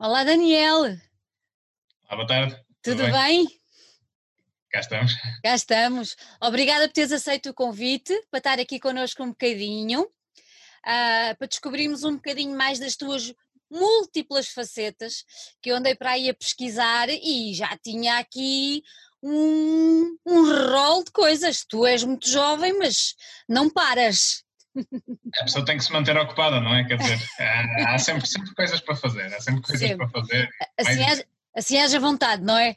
[0.00, 0.82] Olá, Daniel.
[0.82, 2.54] Olá, boa tarde.
[2.80, 3.46] Tudo, Tudo bem?
[3.46, 3.60] bem?
[4.70, 5.12] Cá estamos.
[5.42, 6.16] Cá estamos.
[6.40, 12.04] Obrigada por teres aceito o convite para estar aqui connosco um bocadinho, uh, para descobrirmos
[12.04, 13.34] um bocadinho mais das tuas
[13.68, 15.24] múltiplas facetas
[15.60, 18.84] que eu andei para aí a pesquisar e já tinha aqui
[19.20, 21.64] um, um rol de coisas.
[21.68, 23.16] Tu és muito jovem, mas
[23.48, 24.44] não paras.
[25.40, 26.84] A pessoa tem que se manter ocupada, não é?
[26.84, 30.08] Quer dizer, há, há sempre, sempre coisas para fazer, há sempre coisas sempre.
[30.08, 30.48] para fazer.
[30.78, 31.24] Assim, haja,
[31.56, 32.76] assim haja vontade, não é?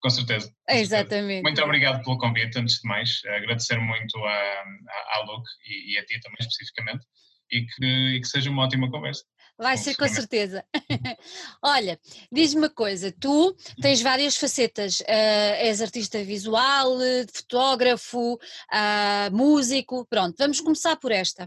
[0.00, 0.48] Com certeza.
[0.68, 1.10] Com Exatamente.
[1.10, 1.42] Certeza.
[1.42, 3.20] Muito obrigado pelo convite, antes de mais.
[3.26, 4.64] Agradecer muito à,
[5.12, 7.04] à Luke e, e, a ti também especificamente
[7.50, 7.84] e que,
[8.16, 9.24] e que seja uma ótima conversa.
[9.58, 10.64] Vai ser com certeza.
[11.60, 11.98] Olha,
[12.30, 16.96] diz-me uma coisa, tu tens várias facetas, uh, és artista visual,
[17.34, 21.46] fotógrafo, uh, músico, pronto, vamos começar por esta.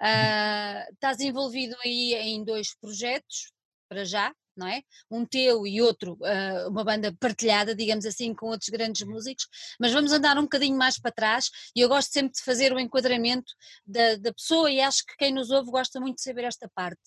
[0.00, 3.52] Uh, estás envolvido aí em dois projetos,
[3.86, 4.82] para já, não é?
[5.10, 9.10] Um teu e outro, uh, uma banda partilhada, digamos assim, com outros grandes uhum.
[9.10, 9.46] músicos,
[9.80, 12.78] mas vamos andar um bocadinho mais para trás e eu gosto sempre de fazer o
[12.78, 13.52] enquadramento
[13.86, 17.00] da, da pessoa e acho que quem nos ouve gosta muito de saber esta parte.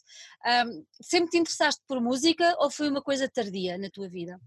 [0.46, 4.40] Um, sempre te interessaste por música ou foi uma coisa tardia na tua vida?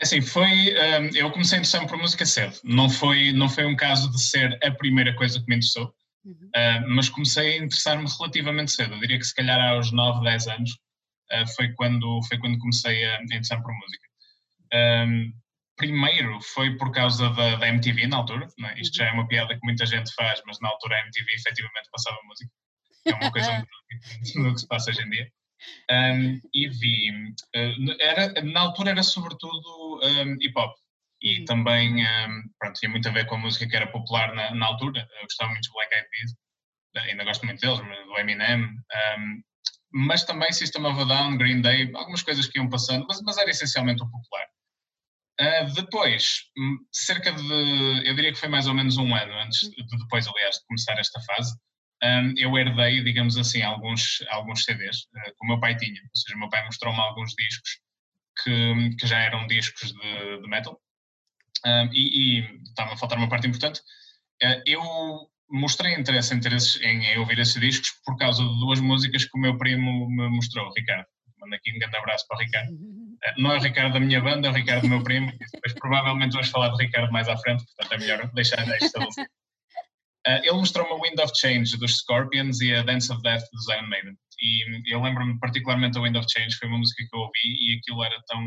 [0.00, 0.48] É assim, foi.
[0.48, 2.58] Um, eu comecei a interessar por música cedo.
[2.64, 5.94] Não foi, não foi um caso de ser a primeira coisa que me interessou,
[6.24, 6.32] uhum.
[6.32, 8.94] uh, mas comecei a interessar-me relativamente cedo.
[8.94, 10.78] Eu diria que se calhar aos 9, 10 anos
[11.32, 14.08] uh, foi, quando, foi quando comecei a interessar por música.
[14.72, 15.32] Um,
[15.76, 18.80] primeiro foi por causa da, da MTV na altura, é?
[18.80, 21.90] isto já é uma piada que muita gente faz, mas na altura a MTV efetivamente
[21.90, 22.50] passava música,
[23.06, 25.30] é uma coisa muito do que se passa hoje em dia.
[25.90, 30.74] Um, e vi, uh, era, na altura era sobretudo um, hip hop
[31.22, 31.44] e uhum.
[31.46, 34.66] também, um, pronto, tinha muito a ver com a música que era popular na, na
[34.66, 38.68] altura, eu gostava muito de Black Eyed Peas, ainda gosto muito deles, do Eminem,
[39.94, 43.38] mas também System of a Down, Green Day, algumas coisas que iam passando, mas, mas
[43.38, 44.46] era essencialmente o popular.
[45.40, 49.60] Uh, depois, hum, cerca de, eu diria que foi mais ou menos um ano antes,
[49.70, 51.56] de, depois aliás de começar esta fase,
[52.02, 56.00] um, eu herdei, digamos assim, alguns, alguns CDs uh, que o meu pai tinha.
[56.02, 57.78] Ou seja, o meu pai mostrou-me alguns discos
[58.42, 60.80] que, que já eram discos de, de metal.
[61.64, 63.80] Um, e, e estava a faltar uma parte importante.
[64.42, 64.82] Uh, eu
[65.50, 66.34] mostrei interesse,
[66.84, 70.28] em, em, ouvir esses discos por causa de duas músicas que o meu primo me
[70.28, 71.06] mostrou, Ricardo.
[71.38, 72.72] Mando aqui um grande abraço para o Ricardo.
[73.24, 75.30] Eh, não é o Ricardo da minha banda, é o Ricardo do meu primo.
[75.52, 79.28] Depois provavelmente vamos falar de Ricardo mais à frente, portanto é melhor deixar estabelecido.
[80.26, 83.68] Uh, ele mostrou-me a Wind of Change dos Scorpions e a Dance of Death dos
[83.68, 84.16] Iron Maiden.
[84.40, 87.78] E eu lembro-me particularmente a Wind of Change, foi uma música que eu ouvi e
[87.78, 88.40] aquilo era tão.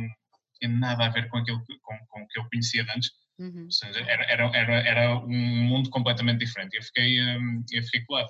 [0.60, 3.66] tinha nada a ver com aquilo que, com, com que eu conhecia antes Uhum.
[3.66, 6.76] Ou seja, era, era, era, era um mundo completamente diferente.
[6.76, 8.30] Eu fiquei, um, eu fiquei colado.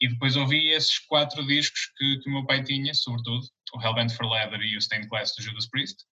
[0.00, 4.10] E depois ouvi esses quatro discos que, que o meu pai tinha, sobretudo, o Hellbent
[4.10, 6.04] for Leather e o Stained Glass do Judas Priest,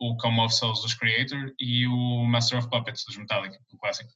[0.00, 4.10] o Come of Souls dos Creator e o Master of Puppets dos Metallica, o clássico.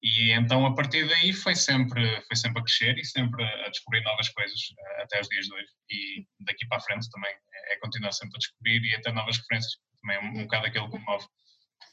[0.00, 4.02] E então a partir daí foi sempre, foi sempre a crescer e sempre a descobrir
[4.02, 5.68] novas coisas eh, até os dias de hoje.
[5.90, 9.38] E daqui para a frente também é, é continuar sempre a descobrir e até novas
[9.38, 9.76] referências.
[10.02, 11.26] Também é um, um bocado aquilo que me move.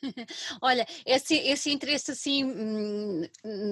[0.61, 3.21] Olha, esse, esse interesse assim hum,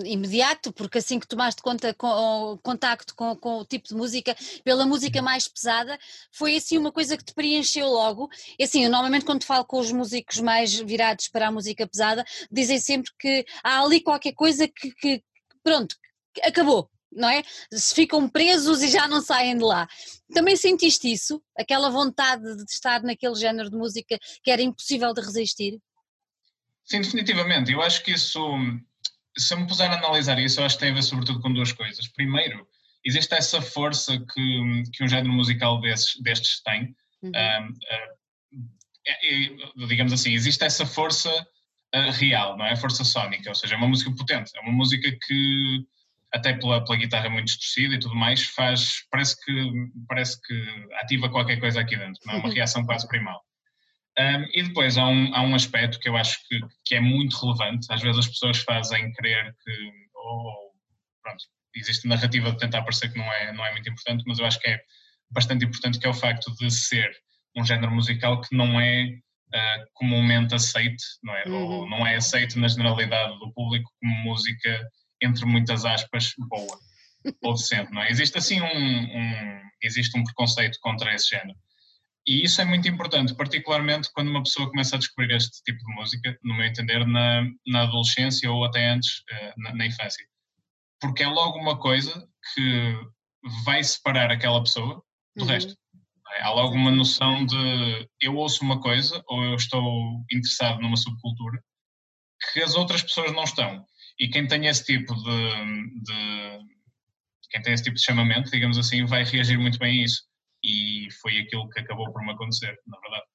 [0.05, 4.85] imediato, porque assim que tomaste conta com, contacto com, com o tipo de música, pela
[4.85, 5.97] música mais pesada,
[6.31, 8.29] foi assim uma coisa que te preencheu logo.
[8.57, 12.25] E assim, eu, normalmente quando falo com os músicos mais virados para a música pesada,
[12.51, 15.23] dizem sempre que há ali qualquer coisa que, que
[15.63, 15.95] pronto,
[16.43, 17.43] acabou, não é?
[17.71, 19.87] Se ficam presos e já não saem de lá.
[20.33, 21.41] Também sentiste isso?
[21.57, 25.79] Aquela vontade de estar naquele género de música que era impossível de resistir?
[26.89, 27.71] Sim, definitivamente.
[27.71, 28.41] Eu acho que isso,
[29.37, 31.53] se eu me puser a analisar isso, eu acho que tem a ver sobretudo com
[31.53, 32.07] duas coisas.
[32.07, 32.67] Primeiro,
[33.05, 36.95] existe essa força que, que um género musical desses, destes tem.
[37.21, 37.31] Uhum.
[37.31, 38.63] Uh,
[39.83, 41.31] uh, digamos assim, existe essa força
[41.95, 42.71] uh, real, não é?
[42.73, 45.85] A força sónica, ou seja, é uma música potente, é uma música que
[46.31, 49.71] até pela, pela guitarra muito distorcida e tudo mais, faz, parece que,
[50.07, 52.37] parece que ativa qualquer coisa aqui dentro, não é?
[52.37, 53.43] Uma reação quase primal.
[54.19, 57.37] Um, e depois há um, há um aspecto que eu acho que, que é muito
[57.37, 57.87] relevante.
[57.89, 60.73] Às vezes as pessoas fazem crer que, ou,
[61.23, 61.43] pronto,
[61.73, 64.59] existe narrativa de tentar parecer que não é, não é muito importante, mas eu acho
[64.59, 64.79] que é
[65.31, 67.09] bastante importante, que é o facto de ser
[67.55, 71.43] um género musical que não é uh, comumente aceite, não é?
[71.47, 71.53] Uhum.
[71.53, 74.89] Ou não é aceito na generalidade do público como música,
[75.21, 76.77] entre muitas aspas, boa
[77.43, 78.09] ou decente, não é?
[78.09, 81.57] Existe assim um, um, existe um preconceito contra esse género.
[82.29, 85.95] E isso é muito importante, particularmente quando uma pessoa começa a descobrir este tipo de
[85.95, 90.23] música, no meu entender, na, na adolescência ou até antes, eh, na, na infância.
[91.01, 92.95] Porque é logo uma coisa que
[93.65, 95.03] vai separar aquela pessoa
[95.35, 95.49] do uhum.
[95.49, 95.73] resto.
[96.33, 96.43] É?
[96.43, 101.59] Há logo uma noção de eu ouço uma coisa ou eu estou interessado numa subcultura
[102.53, 103.83] que as outras pessoas não estão.
[104.19, 106.59] E quem tem esse tipo de, de
[107.49, 110.28] quem tem esse tipo de chamamento, digamos assim, vai reagir muito bem a isso.
[110.63, 113.25] E foi aquilo que acabou por me acontecer, na verdade.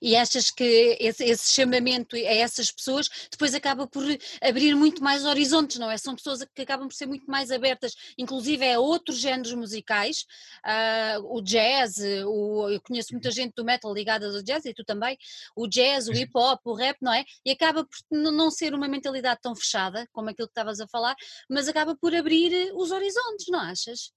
[0.00, 4.04] E achas que esse, esse, chamamento a essas pessoas depois acaba por
[4.40, 5.96] abrir muito mais horizontes, não é?
[5.96, 10.24] São pessoas que acabam por ser muito mais abertas, inclusive a outros géneros musicais,
[10.64, 14.84] uh, o jazz, o, eu conheço muita gente do metal ligada ao jazz, e tu
[14.84, 15.16] também,
[15.56, 17.24] o jazz, o hip hop, o rap, não é?
[17.44, 21.16] E acaba por não ser uma mentalidade tão fechada como aquilo que estavas a falar,
[21.48, 24.12] mas acaba por abrir os horizontes, não achas?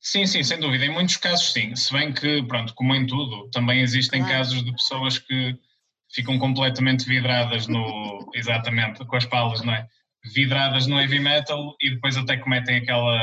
[0.00, 0.86] Sim, sim, sem dúvida.
[0.86, 1.76] Em muitos casos, sim.
[1.76, 4.38] Se bem que, pronto, como em tudo, também existem claro.
[4.38, 5.54] casos de pessoas que
[6.12, 8.30] ficam completamente vidradas no.
[8.34, 9.86] exatamente, com as palas, não é?
[10.34, 13.18] Vidradas no heavy metal e depois até cometem aquela,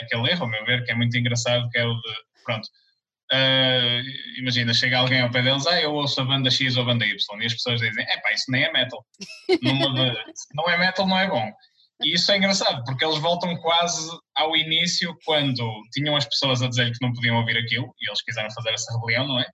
[0.00, 2.14] aquele erro, ao meu ver, que é muito engraçado, que é o de.
[2.44, 2.68] Pronto.
[3.32, 6.86] Uh, imagina, chega alguém ao pé deles, ah, eu ouço a banda X ou a
[6.86, 9.04] banda Y, e as pessoas dizem, é pá, isso nem é metal.
[10.54, 11.52] não é metal, não é bom.
[12.02, 16.68] E isso é engraçado, porque eles voltam quase ao início, quando tinham as pessoas a
[16.68, 19.46] dizer que não podiam ouvir aquilo, e eles quiseram fazer essa rebelião, não é?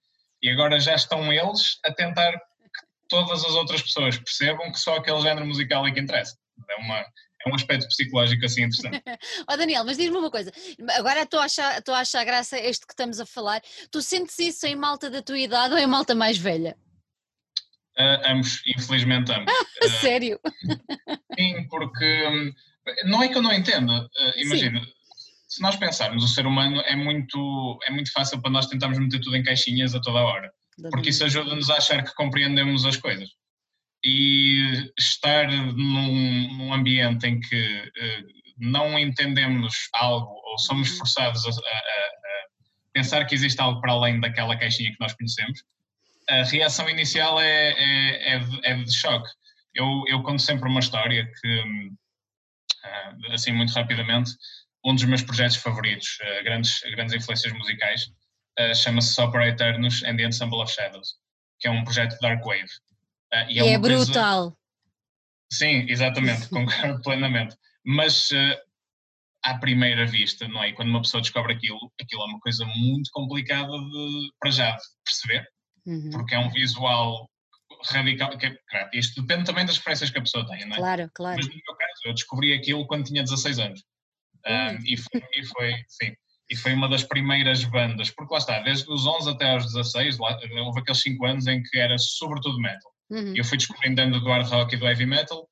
[0.43, 4.97] E agora já estão eles a tentar que todas as outras pessoas percebam que só
[4.97, 6.37] aquele género musical é que interessa.
[6.69, 9.03] É, uma, é um aspecto psicológico assim interessante.
[9.49, 10.53] Oh Daniel, mas diz-me uma coisa,
[10.97, 13.61] agora estou a, achar, estou a achar graça este que estamos a falar,
[13.91, 16.77] tu sentes isso em malta da tua idade ou em malta mais velha?
[17.99, 19.53] Uh, ambos, infelizmente ambos.
[19.85, 20.41] Uh, Sério?
[21.39, 22.53] Sim, porque hum,
[23.05, 23.93] não é que eu não entenda.
[23.93, 24.81] Uh, imagina,
[25.47, 29.21] se nós pensarmos, o ser humano é muito, é muito fácil para nós tentarmos meter
[29.21, 30.51] tudo em caixinhas a toda hora.
[30.91, 33.29] Porque isso ajuda-nos a achar que compreendemos as coisas.
[34.03, 37.93] E estar num, num ambiente em que
[38.59, 40.99] não entendemos algo ou somos uhum.
[40.99, 42.13] forçados a, a, a
[42.93, 45.63] pensar que existe algo para além daquela caixinha que nós conhecemos,
[46.29, 49.29] a reação inicial é, é, é, de, é de choque.
[49.75, 51.91] Eu, eu conto sempre uma história que,
[52.85, 54.33] ah, assim, muito rapidamente,
[54.85, 58.07] um dos meus projetos favoritos, ah, grandes, grandes influências musicais,
[58.59, 61.15] ah, chama-se Sopra Eternus and the Ensemble of Shadows,
[61.61, 62.69] que é um projeto de Dark Wave.
[63.49, 64.51] E é, é brutal.
[64.51, 64.57] Coisa...
[65.53, 67.57] Sim, exatamente, concordo plenamente.
[67.85, 68.31] Mas
[69.45, 70.69] à primeira vista, não é?
[70.69, 74.71] E quando uma pessoa descobre aquilo, aquilo é uma coisa muito complicada de, para já
[74.71, 75.49] de perceber,
[75.87, 76.11] uhum.
[76.11, 77.29] porque é um visual
[77.91, 78.37] radical.
[78.39, 80.79] Que, claro, isto depende também das experiências que a pessoa tem, não é?
[80.79, 81.37] Claro, claro.
[81.37, 83.83] Mas no meu caso, eu descobri aquilo quando tinha 16 anos.
[84.47, 86.13] Um, e, foi, e, foi, sim,
[86.51, 90.19] e foi uma das primeiras bandas, porque lá está, desde os 11 até aos 16,
[90.19, 92.93] lá, houve aqueles 5 anos em que era sobretudo metal.
[93.11, 93.35] Uhum.
[93.37, 95.49] Eu fui descobrindo dentro do hard rock e do heavy metal,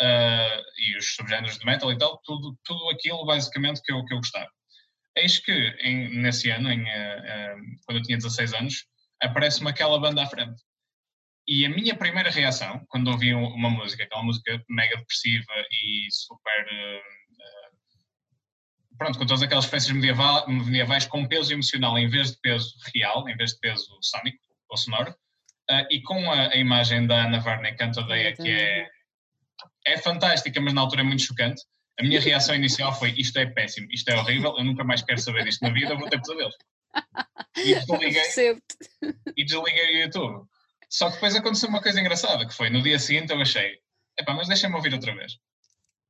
[0.00, 4.14] uh, e os subgéneros de metal e tal, tudo, tudo aquilo basicamente que eu, que
[4.14, 4.48] eu gostava.
[5.16, 8.86] Eis que em, nesse ano, em, uh, uh, quando eu tinha 16 anos,
[9.22, 10.62] aparece-me aquela banda à frente.
[11.46, 16.66] E a minha primeira reação, quando ouvi uma música, aquela música mega depressiva e super.
[16.66, 17.22] Uh,
[18.96, 23.28] pronto, com todas aquelas referências medieval, medievais com peso emocional em vez de peso real,
[23.28, 24.38] em vez de peso sónico
[24.68, 28.88] ou sonoro, uh, e com a, a, imagem da Ana Varney Cantadeia, que é,
[29.86, 31.60] é fantástica, mas na altura é muito chocante.
[31.98, 35.20] A minha reação inicial foi: isto é péssimo, isto é horrível, eu nunca mais quero
[35.20, 36.54] saber disto na vida, vou ter pesadelos.
[37.56, 38.22] E desliguei,
[39.36, 40.46] e desliguei o YouTube.
[40.88, 43.78] Só que depois aconteceu uma coisa engraçada, que foi no dia seguinte eu achei,
[44.18, 45.38] epá, mas deixa-me ouvir outra vez.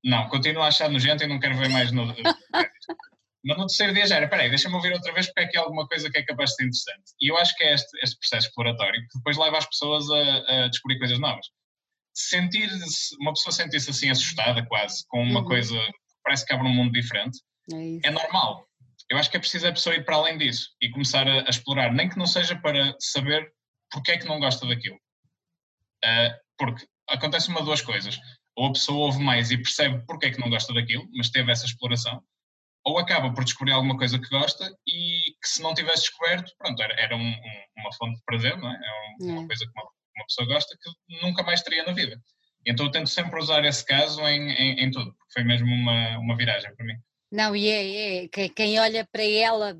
[0.04, 2.06] Não, continuo a achar nojento e não quero ver mais no.
[3.44, 5.86] mas no terceiro dia já era, peraí, deixa-me ouvir outra vez porque é aqui alguma
[5.86, 7.12] coisa que é capaz de ser interessante.
[7.20, 10.64] E eu acho que é este, este processo exploratório que depois leva as pessoas a,
[10.64, 11.46] a descobrir coisas novas.
[12.14, 12.68] Sentir
[13.20, 15.46] uma pessoa sentir-se assim assustada quase, com uma uhum.
[15.46, 17.38] coisa que parece que abre um mundo diferente,
[17.72, 18.66] é, é normal.
[19.12, 21.50] Eu acho que é preciso a pessoa ir para além disso e começar a, a
[21.50, 23.52] explorar, nem que não seja para saber
[23.90, 24.96] porque é que não gosta daquilo.
[26.02, 28.18] Uh, porque acontece uma de duas coisas.
[28.56, 31.52] Ou a pessoa ouve mais e percebe porque é que não gosta daquilo, mas teve
[31.52, 32.22] essa exploração,
[32.86, 36.82] ou acaba por descobrir alguma coisa que gosta e que se não tivesse descoberto, pronto,
[36.82, 38.74] era, era um, um, uma fonte de prazer, não é?
[38.74, 42.18] É uma coisa que uma, uma, pessoa gosta que nunca mais teria na vida.
[42.66, 46.16] Então eu tento sempre usar esse caso em, em, em tudo, porque foi mesmo uma,
[46.16, 46.94] uma viragem para mim.
[47.32, 49.78] Não, e é, é, quem olha para ela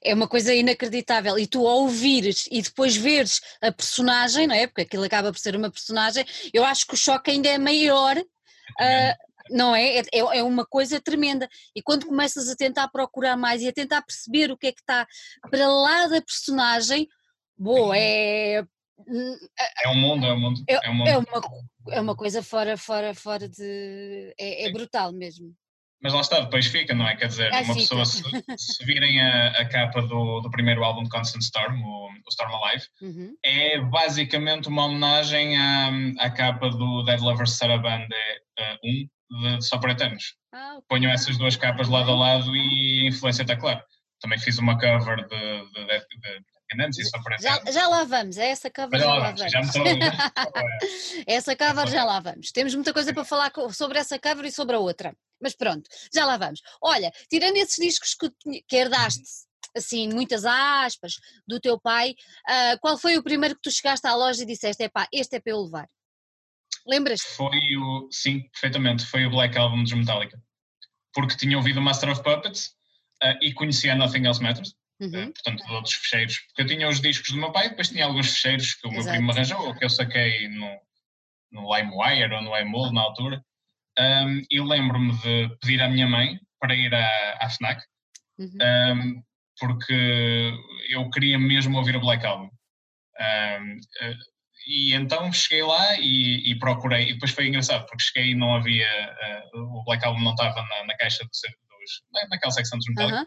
[0.00, 1.36] é uma coisa inacreditável.
[1.36, 4.68] E tu ao ouvires e depois veres a personagem, não é?
[4.68, 8.16] Porque aquilo acaba por ser uma personagem, eu acho que o choque ainda é maior.
[8.16, 9.14] Uh,
[9.50, 9.98] não é?
[9.98, 10.04] é?
[10.12, 10.42] é?
[10.44, 11.48] uma coisa tremenda.
[11.74, 14.80] E quando começas a tentar procurar mais e a tentar perceber o que é que
[14.80, 15.04] está
[15.50, 17.08] para lá da personagem,
[17.58, 18.64] boa, é.
[19.82, 20.64] É um mundo, é um mundo.
[20.68, 21.08] É, é, um mundo.
[21.08, 21.42] é uma,
[21.90, 24.32] é uma coisa fora, fora, fora de.
[24.38, 25.52] É, é brutal mesmo.
[26.04, 27.16] Mas lá está, depois fica, não é?
[27.16, 28.22] Quer dizer, é uma pessoa, se,
[28.58, 32.54] se virem a, a capa do, do, primeiro álbum de Constant Storm, o, o Storm
[32.54, 33.34] Alive, uhum.
[33.42, 38.14] é basicamente uma homenagem à, à capa do Dead Lovers Sarabande
[38.60, 40.34] uh, 1 de Só para Eternos.
[40.52, 40.84] Ah, okay.
[40.90, 43.82] Ponham essas duas capas lado a lado e a influência está clara.
[44.20, 48.48] Também fiz uma cover de, de, de, e só para já, já lá vamos, é
[48.48, 49.52] essa cover já, já lá vamos.
[49.52, 49.84] Já estou...
[51.26, 52.50] essa cover já lá vamos.
[52.50, 55.16] Temos muita coisa para falar sobre essa cover e sobre a outra.
[55.40, 56.60] Mas pronto, já lá vamos.
[56.80, 58.30] Olha, tirando esses discos que,
[58.66, 59.22] que herdaste,
[59.76, 61.14] assim, muitas aspas,
[61.46, 62.14] do teu pai,
[62.48, 65.36] uh, qual foi o primeiro que tu chegaste à loja e disseste, é pá, este
[65.36, 65.88] é para eu levar?
[66.86, 67.20] Lembras?
[67.22, 70.40] Foi o, sim, perfeitamente, foi o Black Album dos Metallica.
[71.12, 72.74] Porque tinha ouvido o Master of Puppets
[73.22, 74.74] uh, e conhecia Nothing Else Matters.
[75.00, 75.28] Uhum.
[75.28, 76.38] Uh, portanto, de outros fecheiros.
[76.38, 79.04] Porque eu tinha os discos do meu pai, depois tinha alguns fecheiros que o Exato.
[79.04, 80.80] meu primo arranjou, ou que eu saquei no,
[81.52, 83.44] no LimeWire ou no iMold na altura.
[83.98, 87.84] Um, e lembro-me de pedir à minha mãe para ir à, à FNAC,
[88.38, 88.58] uhum.
[88.60, 89.22] um,
[89.60, 90.52] porque
[90.88, 92.50] eu queria mesmo ouvir o Black Album.
[93.20, 94.34] Um, uh,
[94.66, 98.56] e então cheguei lá e, e, procurei, e depois foi engraçado, porque cheguei e não
[98.56, 98.88] havia,
[99.54, 103.20] uh, o Black Album não estava na, na caixa dos, dos, naquela secção dos metálicos.
[103.20, 103.26] Uhum.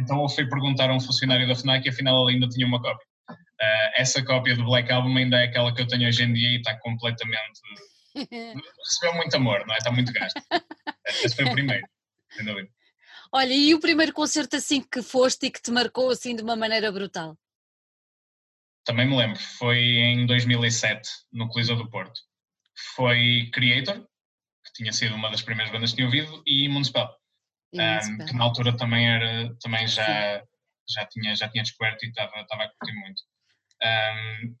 [0.00, 2.80] Então eu fui perguntar a um funcionário da FNAC e afinal ele ainda tinha uma
[2.80, 3.06] cópia.
[3.30, 6.50] Uh, essa cópia do Black Album ainda é aquela que eu tenho hoje em dia
[6.50, 7.60] e está completamente
[8.18, 9.78] recebeu muito amor, não é?
[9.78, 10.40] Está muito gasto.
[11.06, 11.86] Esse foi o primeiro,
[12.30, 12.68] sem dúvida.
[13.32, 16.56] Olha, e o primeiro concerto assim que foste e que te marcou assim de uma
[16.56, 17.36] maneira brutal?
[18.84, 22.18] Também me lembro, foi em 2007, no Coliseu do Porto.
[22.94, 24.00] Foi Creator,
[24.64, 27.14] que tinha sido uma das primeiras bandas que tinha ouvido, e Municipal,
[27.74, 30.42] um, que na altura também, era, também já,
[30.88, 33.22] já, tinha, já tinha descoberto e estava, estava a curtir muito.
[33.82, 34.56] Um,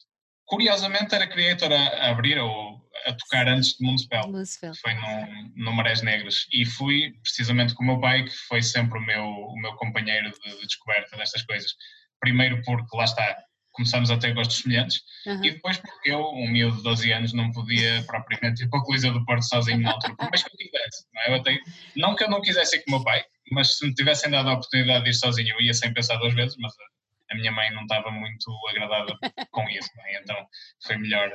[0.46, 4.28] curiosamente era Creator a, abrir ou a tocar antes de Municipal.
[4.28, 4.74] Municipal.
[4.74, 6.46] Foi no, no Marés Negras.
[6.52, 10.30] E fui precisamente com o meu pai, que foi sempre o meu, o meu companheiro
[10.30, 11.72] de, de descoberta destas coisas.
[12.20, 13.36] Primeiro porque, lá está,
[13.78, 15.44] começamos a ter gostos semelhantes, uhum.
[15.44, 18.82] e depois porque eu, um miúdo de 12 anos, não podia propriamente ir para a
[18.82, 21.06] Coliseu do Porto sozinho na altura, mas que eu quisesse.
[21.14, 21.30] Não, é?
[21.30, 21.58] eu até,
[21.96, 24.48] não que eu não quisesse ir com o meu pai, mas se me tivessem dado
[24.48, 26.72] a oportunidade de ir sozinho, eu ia sem pensar duas vezes, mas
[27.30, 29.16] a minha mãe não estava muito agradada
[29.52, 30.20] com isso, é?
[30.20, 30.36] então
[30.84, 31.30] foi melhor,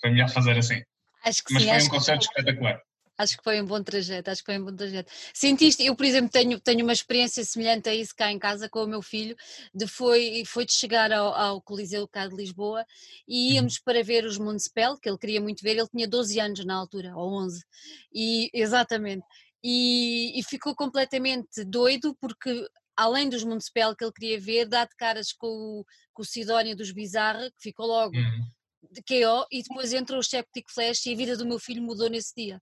[0.00, 0.82] foi melhor fazer assim.
[1.24, 2.80] Acho que Mas sim, foi um concerto espetacular.
[3.18, 5.10] Acho que foi um bom trajeto, acho que foi um bom trajeto.
[5.32, 8.84] Sentiste, eu por exemplo tenho, tenho uma experiência semelhante a isso cá em casa com
[8.84, 9.34] o meu filho,
[9.74, 12.84] de foi, foi de chegar ao, ao Coliseu cá de Lisboa
[13.26, 13.54] e uhum.
[13.54, 16.74] íamos para ver os Municipal, que ele queria muito ver, ele tinha 12 anos na
[16.74, 17.64] altura, ou 11,
[18.12, 19.24] e exatamente,
[19.64, 24.96] e, e ficou completamente doido porque além dos Municipal que ele queria ver, dá de
[24.96, 28.50] caras com o, com o Sidónia dos Bizarra, que ficou logo uhum.
[28.90, 32.08] de KO, e depois entrou o Septic Flash e a vida do meu filho mudou
[32.08, 32.60] nesse dia.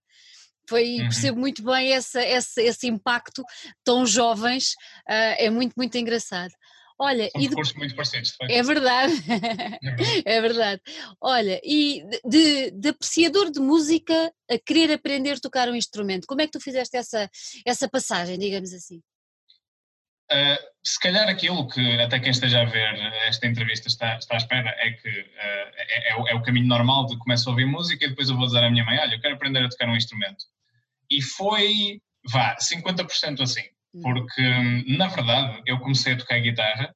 [0.68, 1.02] Foi, uhum.
[1.04, 3.42] percebo muito bem essa, essa, esse impacto
[3.84, 4.72] tão jovens,
[5.08, 6.52] uh, é muito, muito engraçado.
[6.98, 7.54] Olha, São e de...
[7.54, 9.12] muito parecidos, é verdade.
[9.28, 9.38] é
[9.90, 10.82] verdade, é verdade.
[11.20, 16.40] Olha, e de, de, apreciador de música a querer aprender a tocar um instrumento, como
[16.40, 17.28] é que tu fizeste essa,
[17.66, 19.02] essa passagem, digamos assim?
[20.34, 22.98] Uh, se calhar aquilo que até quem esteja a ver
[23.28, 26.66] esta entrevista está, está à espera é que uh, é, é, o, é, o, caminho
[26.66, 29.14] normal de começar a ouvir música e depois eu vou dizer à minha mãe, olha,
[29.14, 30.44] eu quero aprender a tocar um instrumento.
[31.08, 33.62] E foi, vá, 50% assim,
[33.94, 34.00] hum.
[34.02, 34.42] porque
[34.88, 36.92] na verdade eu comecei a tocar guitarra,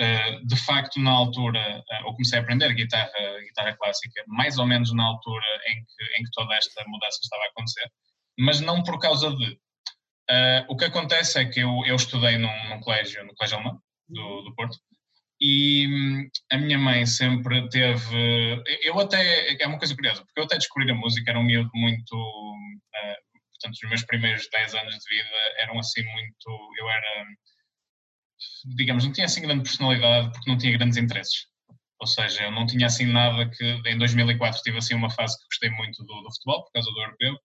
[0.00, 4.94] uh, de facto na altura, eu comecei a aprender guitarra, guitarra clássica, mais ou menos
[4.94, 7.90] na altura em que, em que toda esta mudança estava a acontecer,
[8.38, 9.58] mas não por causa de
[10.30, 13.80] Uh, o que acontece é que eu, eu estudei num, num, colégio, no colégio alemão
[14.06, 14.76] do, do Porto,
[15.40, 18.62] e hum, a minha mãe sempre teve.
[18.82, 19.56] Eu até.
[19.62, 22.12] É uma coisa curiosa, porque eu até descobri a música, era um miúdo muito.
[22.14, 23.16] Uh,
[23.52, 26.72] portanto, os meus primeiros 10 anos de vida eram assim muito.
[26.78, 27.26] Eu era.
[28.76, 31.46] Digamos, não tinha assim grande personalidade porque não tinha grandes interesses.
[32.00, 33.64] Ou seja, eu não tinha assim nada que.
[33.86, 37.00] Em 2004 tive assim uma fase que gostei muito do, do futebol, por causa do
[37.00, 37.38] europeu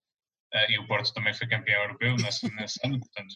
[0.70, 3.36] e o Porto também foi campeão europeu nesse, nesse ano, portanto,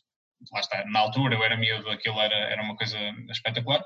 [0.51, 2.97] lá está, na altura eu era miúdo, aquilo era, era uma coisa
[3.29, 3.83] espetacular,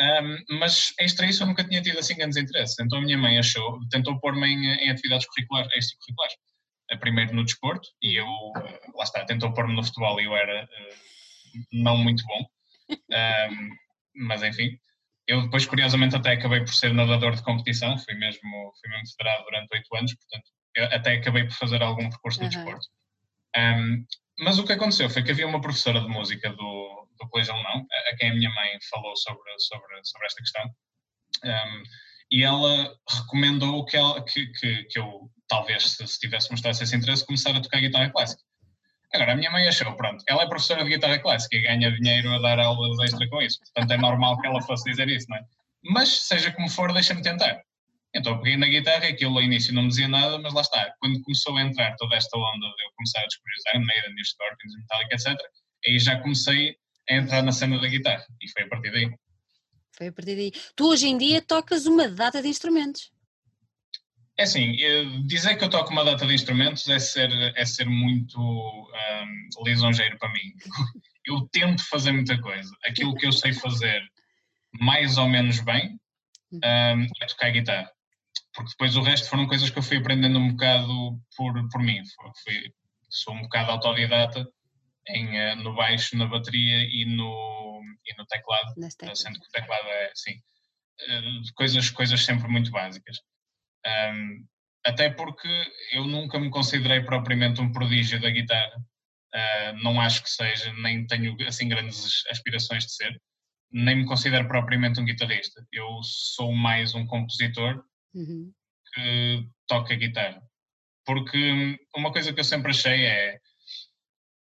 [0.00, 3.38] um, mas extra isso eu nunca tinha tido assim grandes interesses, então a minha mãe
[3.38, 6.34] achou, tentou pôr-me em, em, atividades curriculares, extracurriculares,
[6.92, 10.36] uh, primeiro no desporto, e eu, uh, lá está, tentou pôr-me no futebol e eu
[10.36, 10.68] era
[11.72, 12.46] não muito bom,
[12.90, 13.70] um,
[14.26, 14.76] mas enfim,
[15.26, 18.42] eu depois, curiosamente, até acabei por ser nadador de competição, fui mesmo,
[18.80, 22.48] fui mesmo federado durante oito anos, portanto, até acabei por fazer algum percurso uhum.
[22.48, 22.86] desporto.
[23.56, 24.04] Um,
[24.38, 27.86] mas o que aconteceu foi que havia uma professora de música do, do Colégio Alemão,
[27.90, 30.64] a, a quem a minha mãe falou sobre, sobre, sobre esta questão,
[31.44, 31.82] um,
[32.30, 36.96] e ela recomendou que, ela, que, que, que eu, talvez, se, se tivesse mostrado esse
[36.96, 38.42] interesse, começar a tocar guitarra clássica.
[39.12, 42.34] Agora, a minha mãe achou, pronto, ela é professora de guitarra clássica e ganha dinheiro
[42.34, 45.36] a dar aulas extra com isso, portanto é normal que ela fosse dizer isso, não
[45.36, 45.42] é?
[45.84, 47.62] Mas, seja como for, deixa-me tentar.
[48.14, 50.94] Então peguei na guitarra, aquilo ao início não me dizia nada, mas lá está.
[51.00, 54.14] Quando começou a entrar toda esta onda de eu começar a descobrir os Iron Maiden,
[54.14, 55.38] New Scorpions, Metallica, etc.,
[55.86, 56.76] aí já comecei
[57.10, 59.10] a entrar na cena da guitarra e foi a partir daí.
[59.96, 60.52] Foi a partir daí.
[60.76, 63.12] Tu hoje em dia tocas uma data de instrumentos.
[64.36, 64.74] É assim,
[65.26, 70.18] dizer que eu toco uma data de instrumentos é ser, é ser muito um, lisonjeiro
[70.18, 70.52] para mim.
[71.26, 72.70] Eu tento fazer muita coisa.
[72.86, 74.02] Aquilo que eu sei fazer
[74.78, 75.98] mais ou menos bem
[76.52, 77.90] um, é tocar guitarra.
[78.54, 82.00] Porque depois o resto foram coisas que eu fui aprendendo um bocado por, por mim.
[82.44, 82.72] Fui,
[83.10, 84.46] sou um bocado autodidata
[85.08, 88.72] em, eh, no baixo, na bateria e no, e no teclado.
[89.16, 90.40] Sendo que o teclado é, assim,
[91.54, 93.18] coisas, coisas sempre muito básicas.
[93.86, 94.46] Um,
[94.86, 95.48] até porque
[95.92, 98.76] eu nunca me considerei propriamente um prodígio da guitarra.
[99.34, 103.20] Uh, não acho que seja, nem tenho assim grandes aspirações de ser,
[103.72, 105.66] nem me considero propriamente um guitarrista.
[105.72, 107.84] Eu sou mais um compositor
[108.14, 108.52] uhum.
[108.92, 110.42] que toca guitarra.
[111.04, 113.38] Porque uma coisa que eu sempre achei é.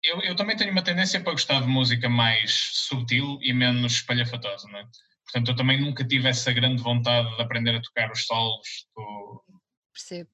[0.03, 4.69] Eu, eu também tenho uma tendência para gostar de música mais subtil e menos espalhafatosa,
[4.69, 4.87] não é?
[5.25, 9.45] Portanto, eu também nunca tive essa grande vontade de aprender a tocar os solos do
[9.93, 10.31] Percebo.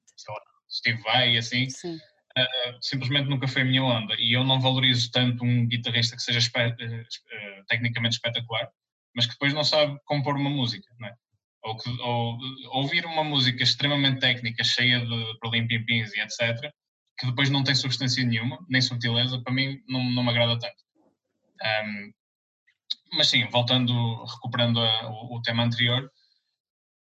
[0.69, 1.67] Steve Vai e assim.
[1.85, 4.15] Uh, simplesmente nunca foi a minha onda.
[4.17, 8.69] E eu não valorizo tanto um guitarrista que seja espe uh, tecnicamente espetacular,
[9.15, 11.15] mas que depois não sabe compor uma música, não é?
[11.63, 12.37] Ou, que, ou
[12.71, 16.71] ouvir uma música extremamente técnica, cheia de perlim-pim-pins e etc.,
[17.19, 20.83] que depois não tem substância nenhuma, nem subtileza, para mim não, não me agrada tanto.
[21.61, 22.11] Um,
[23.13, 26.09] mas sim, voltando, recuperando a, o, o, tema anterior,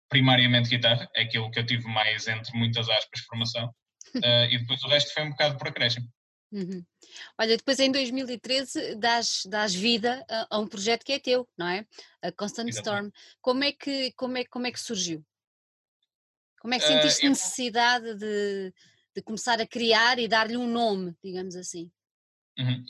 [0.10, 3.68] primariamente guitarra, é aquilo que eu tive mais, entre muitas aspas, formação,
[4.18, 6.08] uh, e depois o resto foi um bocado por acréscimo.
[6.52, 6.84] Uhum.
[7.40, 11.68] Olha, depois em 2013 dás, dás vida a, a, um projeto que é teu, não
[11.68, 11.86] é?
[12.22, 13.08] A Constant Exatamente.
[13.08, 13.12] Storm.
[13.42, 15.26] Como é, que, como, é, como é que surgiu?
[16.60, 17.30] Como é que sentiste uh, eu...
[17.30, 18.74] necessidade de,
[19.16, 21.90] de começar a criar e dar-lhe um nome, digamos assim?
[22.60, 22.84] Uhum.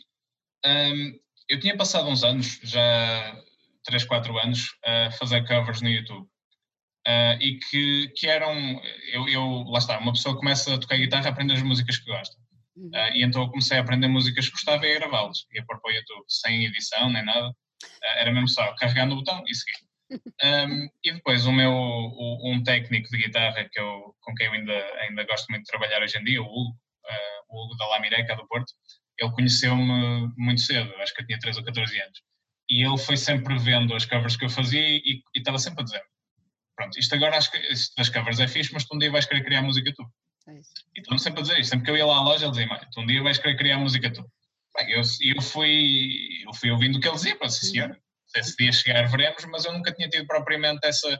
[0.66, 3.44] Um, eu tinha passado uns anos, já
[3.84, 6.28] 3, 4 anos, a fazer covers no YouTube.
[7.08, 8.54] Uh, e que, que eram,
[9.12, 12.06] eu, eu, lá está, uma pessoa começa a tocar guitarra a aprender as músicas que
[12.06, 12.36] gosta.
[12.78, 15.46] Uh, e então eu comecei a aprender músicas que gostava e a gravá-las.
[15.54, 17.50] Ia pôr para o YouTube, sem edição nem nada.
[17.50, 19.92] Uh, era mesmo só carregar no botão e seguir.
[20.44, 24.52] Um, e depois o meu, o, um técnico de guitarra que eu, com quem eu
[24.52, 26.76] ainda, ainda gosto muito de trabalhar hoje em dia, o Hugo,
[27.50, 28.74] o Hugo da Lamireca do Porto,
[29.18, 32.22] ele conheceu-me muito cedo, acho que eu tinha 13 ou 14 anos.
[32.70, 35.84] E ele foi sempre vendo as covers que eu fazia e, e estava sempre a
[35.84, 36.04] dizer:
[36.76, 39.26] Pronto, isto agora acho que isto das covers é fixe, mas tu um dia vais
[39.26, 40.04] querer criar música tu.
[40.48, 41.70] É e estão sempre a dizer isto.
[41.70, 43.78] Sempre que eu ia lá à loja, ele dizia: tu um dia vais querer criar
[43.78, 44.26] música tu.
[44.76, 48.00] Bem, eu, eu, fui, eu fui ouvindo o que ele dizia, para sim senhor.
[48.28, 51.20] Se esse dia chegar, veremos, mas eu nunca tinha tido propriamente essa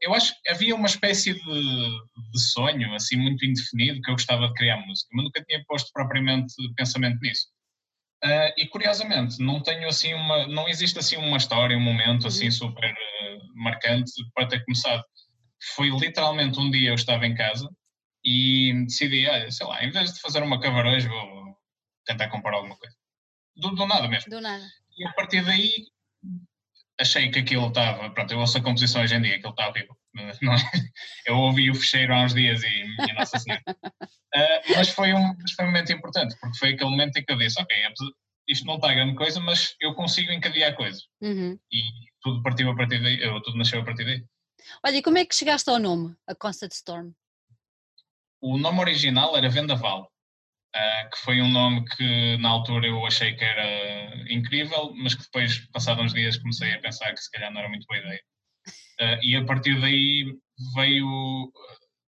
[0.00, 2.00] eu acho que havia uma espécie de,
[2.32, 5.90] de, sonho, assim, muito indefinido, que eu gostava de criar música, mas nunca tinha posto
[5.92, 7.46] propriamente pensamento nisso.
[8.24, 12.46] Uh, e curiosamente, não tenho assim uma, não existe assim uma história, um momento assim
[12.46, 12.52] uhum.
[12.52, 15.04] super uh, marcante para ter começado.
[15.74, 17.68] Foi literalmente um dia eu estava em casa
[18.28, 21.56] e decidi, olha, sei lá, em vez de fazer uma hoje, vou
[22.04, 22.94] tentar comprar alguma coisa.
[23.56, 24.30] Do, do nada mesmo.
[24.30, 24.64] Do nada.
[24.98, 25.70] E a partir daí
[27.00, 29.96] achei que aquilo estava, pronto, eu ouço a composição hoje em dia, aquilo está horrível.
[30.42, 30.58] Não é?
[31.26, 33.62] Eu ouvi o fecheiro há uns dias e minha Nossa Senhora.
[33.68, 37.38] Uh, mas, foi um, foi um momento importante, porque foi aquele momento em que eu
[37.38, 37.92] disse, ok, é
[38.48, 41.02] isto não está grande coisa, mas eu consigo encadear coisas.
[41.22, 41.58] Uhum.
[41.72, 41.82] E
[42.20, 44.24] tudo partiu a partir daí, tudo nasceu a partir daí.
[44.84, 47.12] Olha, e como é que chegaste ao nome, a Constant Storm?
[48.40, 50.10] O nome original era Vendaval.
[50.76, 55.22] Uh, que foi um nome que na altura eu achei que era incrível, mas que
[55.22, 58.20] depois, passados uns dias, comecei a pensar que se calhar não era muito boa ideia.
[59.00, 60.26] Uh, e a partir daí
[60.74, 61.50] veio,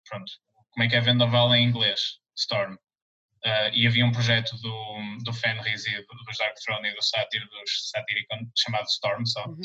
[0.09, 0.31] pronto,
[0.71, 2.19] como é que é Vendaval em inglês?
[2.35, 2.73] Storm.
[2.73, 7.03] Uh, e havia um projeto do, do Fenris e do, dos Dark Throne e do
[7.03, 9.45] Satyr, dos Satyricon, chamado Storm só.
[9.45, 9.61] Uhum.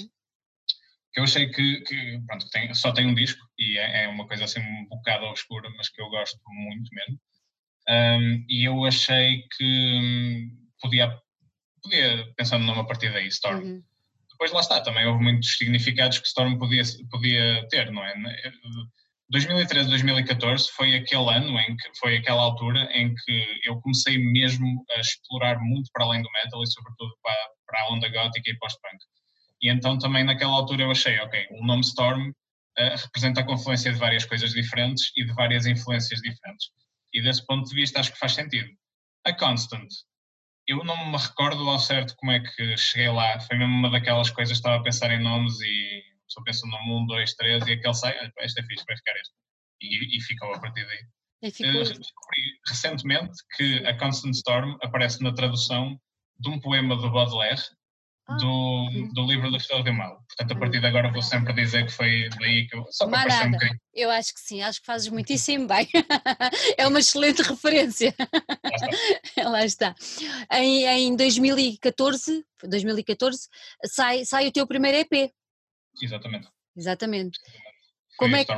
[1.12, 4.26] Que eu achei que, que pronto, tem, só tem um disco e é, é, uma
[4.26, 7.20] coisa assim um bocado obscura, mas que eu gosto muito mesmo.
[7.88, 11.18] Um, e eu achei que hum, podia,
[11.82, 13.62] podia pensar no nome a partir daí, Storm.
[13.62, 13.82] Uhum.
[14.30, 18.14] Depois lá está, também houve muitos significados que Storm podia, podia ter, não é?
[19.32, 24.84] 2013, 2014 foi aquele ano em que foi aquela altura em que eu comecei mesmo
[24.94, 28.58] a explorar muito para além do metal e sobretudo para, para a onda gótica e
[28.58, 28.98] post-punk.
[29.62, 33.92] E então também naquela altura eu achei, ok, o nome Storm uh, representa a confluência
[33.92, 36.70] de várias coisas diferentes e de várias influências diferentes.
[37.14, 38.68] E desse ponto de vista acho que faz sentido.
[39.24, 39.88] A Constant
[40.66, 43.40] eu não me recordo ao certo como é que cheguei lá.
[43.40, 47.04] Foi mesmo uma daquelas coisas, estava a pensar em nomes e só penso no nome
[47.04, 49.34] 1, 2, 3 e aquele sai, este é fixe, vai ficar este.
[49.82, 51.00] E, e ficou a partir daí.
[51.44, 56.00] Uh, descobri recentemente que a Constant Storm aparece na tradução
[56.38, 57.81] de um poema do Baudelaire ah,
[58.28, 60.22] do, do livro do Mal.
[60.28, 62.86] Portanto, a partir de agora vou sempre dizer que foi daí que eu.
[62.90, 63.66] Só para nada.
[63.66, 65.86] Um eu acho que sim, acho que fazes muitíssimo bem.
[66.78, 68.14] é uma excelente referência.
[68.18, 69.42] Lá está.
[69.50, 69.94] Lá está.
[70.52, 73.48] Em, em 2014, 2014
[73.84, 75.32] sai, sai o teu primeiro EP.
[76.00, 76.48] Exatamente.
[76.76, 77.38] Exatamente.
[78.16, 78.52] Como é que,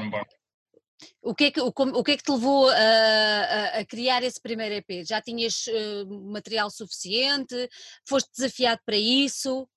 [1.22, 4.22] o que, é que, o, o que é que te levou a, a, a criar
[4.22, 5.06] esse primeiro EP?
[5.06, 7.68] Já tinhas uh, material suficiente?
[8.06, 9.68] Foste desafiado para isso?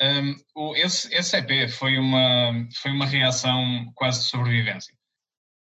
[0.00, 4.92] Um, o, esse, esse EP foi uma, foi uma reação quase de sobrevivência,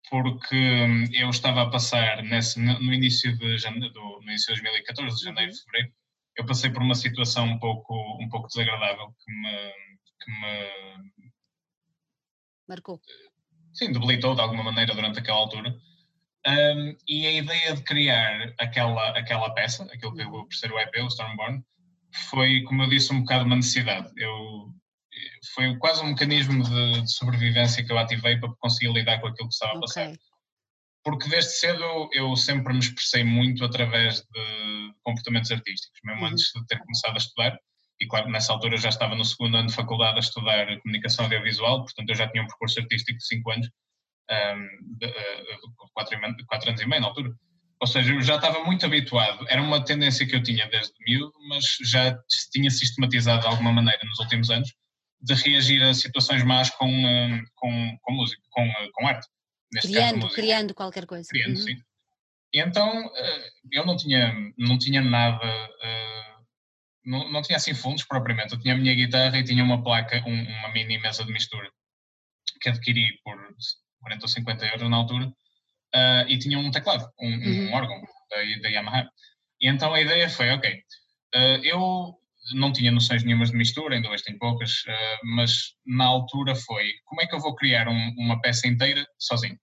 [0.10, 4.62] porque hum, eu estava a passar nesse, no, início de janeiro, do, no início de
[4.62, 5.58] 2014, de janeiro, uhum.
[5.58, 5.94] fevereiro,
[6.38, 9.74] eu passei por uma situação um pouco, um pouco desagradável que me,
[10.22, 11.32] que me
[12.68, 13.02] marcou
[13.80, 15.76] sim, debilitou de alguma maneira durante aquela altura.
[16.48, 20.80] Um, e a ideia de criar aquela, aquela peça, aquilo que eu vou ser o
[20.80, 21.64] EP, o Stormborn,
[22.30, 24.12] foi, como eu disse, um bocado uma necessidade.
[24.18, 24.74] Eu,
[25.54, 29.48] foi quase um mecanismo de, de sobrevivência que eu ativei para conseguir lidar com aquilo
[29.48, 30.08] que estava a passar.
[30.08, 30.20] Okay.
[31.04, 36.28] Porque desde cedo eu sempre me expressei muito através de comportamentos artísticos, mesmo uhum.
[36.28, 37.60] antes de ter começado a estudar.
[38.00, 41.26] E claro, nessa altura eu já estava no segundo ano de faculdade a estudar comunicação
[41.26, 43.70] audiovisual, portanto eu já tinha um percurso artístico de 5 anos,
[44.32, 47.32] um, de, uh, quatro, quatro anos e meio na altura.
[47.82, 51.34] Ou seja, eu já estava muito habituado, era uma tendência que eu tinha desde miúdo,
[51.50, 52.18] mas já
[52.52, 54.74] tinha sistematizado de alguma maneira nos últimos anos,
[55.22, 59.28] de reagir a situações más com, com, com música, com, com arte.
[59.82, 61.28] criando, caso, criando qualquer coisa.
[61.30, 61.64] Criando, uhum.
[61.64, 61.76] sim.
[62.54, 65.46] E então uh, eu não tinha, não tinha nada
[67.06, 68.54] não, não tinha assim fundos propriamente.
[68.54, 71.70] Eu tinha a minha guitarra e tinha uma placa, um, uma mini mesa de mistura
[72.62, 73.36] que adquiri por
[74.02, 77.70] 40 ou 50 euros na altura uh, e tinha um teclado, um, uhum.
[77.70, 79.10] um órgão da, da, Yamaha.
[79.62, 80.74] E então a ideia foi, ok,
[81.36, 82.16] uh, eu
[82.54, 86.92] não tinha noções nenhumas de mistura, ainda hoje tenho poucas, uh, mas na altura foi,
[87.06, 89.58] como é que eu vou criar um, uma peça inteira sozinho?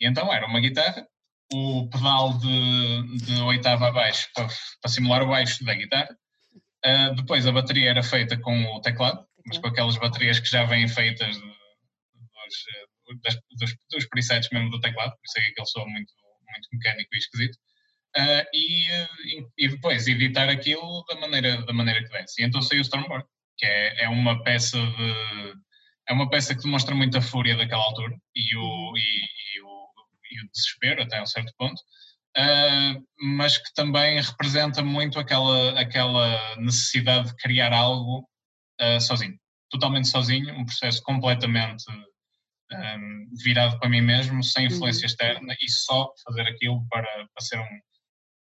[0.00, 1.06] E então era uma guitarra,
[1.52, 4.48] o pedal de, de oitava a baixo para,
[4.80, 6.16] para, simular o baixo da guitarra.
[6.84, 10.64] Uh, depois a bateria era feita com o teclado, mas com aquelas baterias que já
[10.64, 15.66] vêm feitas dos, das, dos, dos presets mesmo do teclado, por isso é que aquele
[15.66, 16.12] soa muito,
[16.50, 17.58] muito mecânico e esquisito.
[18.16, 18.86] Uh, e,
[19.58, 22.40] e, depois editar aquilo da maneira, da maneira que desse.
[22.40, 23.26] E então saiu o Stormboard,
[23.58, 25.66] que é, é uma peça de
[26.08, 29.75] é uma peça que demonstra muita fúria daquela altura e o, e, e o
[30.30, 31.80] e o desespero até um certo ponto,
[32.36, 38.28] uh, mas que também representa muito aquela, aquela necessidade de criar algo
[38.80, 39.38] uh, sozinho,
[39.70, 42.04] totalmente sozinho, um processo completamente um,
[42.72, 42.96] ah,
[43.44, 45.06] virado para mim mesmo, sem influência uhum.
[45.06, 47.80] externa e só fazer aquilo para, para ser um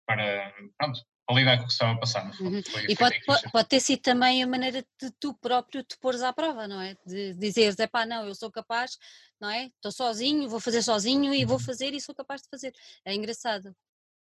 [0.05, 2.31] para, pronto, para lidar com o que estava a passar.
[2.39, 2.61] Uhum.
[2.87, 6.33] E pode, pode, pode, ter sido também a maneira de tu próprio te pôres à
[6.33, 6.95] prova, não é?
[7.05, 8.97] De dizeres, é pá, não, eu sou capaz,
[9.39, 9.65] não é?
[9.65, 11.63] Estou sozinho, vou fazer sozinho e vou uhum.
[11.63, 12.73] fazer e sou capaz de fazer.
[13.05, 13.73] É engraçado.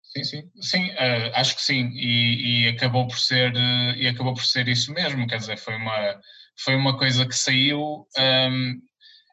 [0.01, 4.33] Sim, sim, sim, uh, acho que sim, e, e, acabou por ser uh, e acabou
[4.33, 6.19] por ser isso mesmo, quer dizer, foi uma
[6.63, 8.07] foi uma coisa que saiu.
[8.17, 8.81] Um,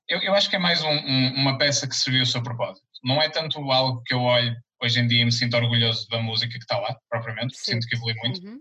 [0.08, 2.86] eu, eu, acho que é mais um, um, uma peça que serviu o seu propósito.
[3.02, 6.52] Não é tanto algo que eu olho hoje em dia me sinto orgulhoso da música
[6.52, 7.72] que está lá, propriamente, Sim.
[7.72, 8.60] sinto que evolui muito, uhum.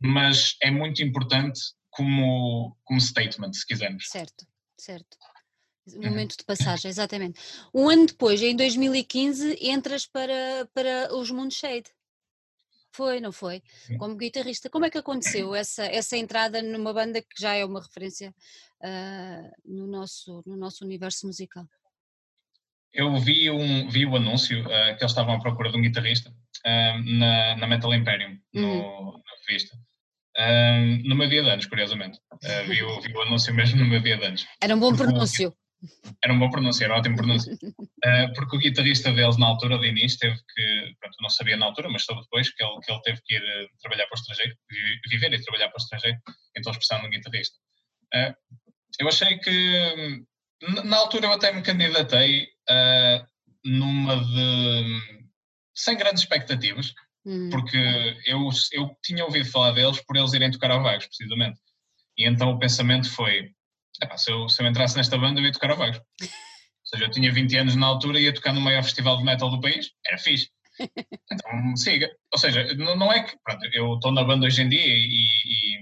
[0.00, 4.06] mas é muito importante como, como statement, se quisermos.
[4.08, 4.46] Certo,
[4.78, 5.16] certo.
[5.86, 6.10] Um uhum.
[6.10, 7.38] momento de passagem, exatamente.
[7.72, 11.90] Um ano depois, em 2015, entras para, para os Mundos Shade.
[12.90, 13.60] Foi, não foi?
[13.98, 14.70] Como guitarrista.
[14.70, 18.32] Como é que aconteceu essa, essa entrada numa banda que já é uma referência
[18.80, 21.68] uh, no, nosso, no nosso universo musical?
[22.94, 26.30] Eu vi, um, vi o anúncio uh, que eles estavam à procura de um guitarrista
[26.30, 29.12] uh, na, na Metal Imperium, no, uhum.
[29.12, 29.76] na revista.
[30.36, 32.18] Uh, no meu dia de anos, curiosamente.
[32.66, 34.46] Vi o, vi, o, anúncio mesmo no meu dia de anos.
[34.62, 35.52] Era um bom pronúncio.
[36.24, 37.52] Era um bom pronúncio, era um ótimo pronúncio.
[38.34, 41.90] porque o guitarrista deles, na altura, de início, teve que, pronto, não sabia na altura,
[41.90, 44.56] mas soube depois, que ele, que ele teve que ir trabalhar para o estrangeiro,
[45.10, 46.18] viver e trabalhar para o estrangeiro,
[46.56, 47.56] então eles precisavam de um guitarrista.
[49.00, 50.24] eu achei que
[50.84, 53.26] na altura eu até me candidatei uh,
[53.64, 55.00] numa de.
[55.74, 56.92] sem grandes expectativas,
[57.24, 57.48] hum.
[57.50, 57.76] porque
[58.26, 61.58] eu, eu tinha ouvido falar deles por eles irem tocar ao Vagos, precisamente.
[62.16, 63.50] E então o pensamento foi:
[64.16, 66.00] se, eu, se eu entrasse nesta banda, eu ia tocar ao Vagos.
[66.84, 69.24] Ou seja, eu tinha 20 anos na altura e ia tocar no maior festival de
[69.24, 70.48] metal do país, era fixe.
[71.32, 72.10] Então siga.
[72.32, 73.36] Ou seja, não, não é que.
[73.42, 75.78] Pronto, eu estou na banda hoje em dia e, e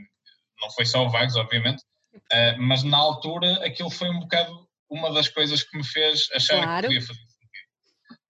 [0.60, 1.82] não foi só o Vagos, obviamente,
[2.14, 6.62] uh, mas na altura aquilo foi um bocado uma das coisas que me fez achar
[6.62, 6.88] claro.
[6.88, 7.32] que podia fazer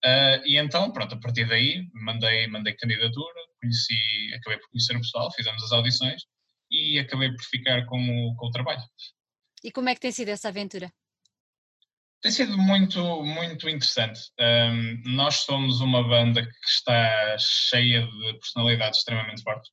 [0.04, 3.94] Uh, e então, pronto, a partir daí mandei, mandei candidatura, conheci,
[4.34, 6.22] acabei por conhecer o pessoal, fizemos as audições
[6.68, 8.82] e acabei por ficar com o, com o trabalho.
[9.62, 10.92] E como é que tem sido essa aventura?
[12.20, 14.20] Tem sido muito, muito interessante.
[14.40, 19.70] Um, nós somos uma banda que está cheia de personalidades extremamente fortes.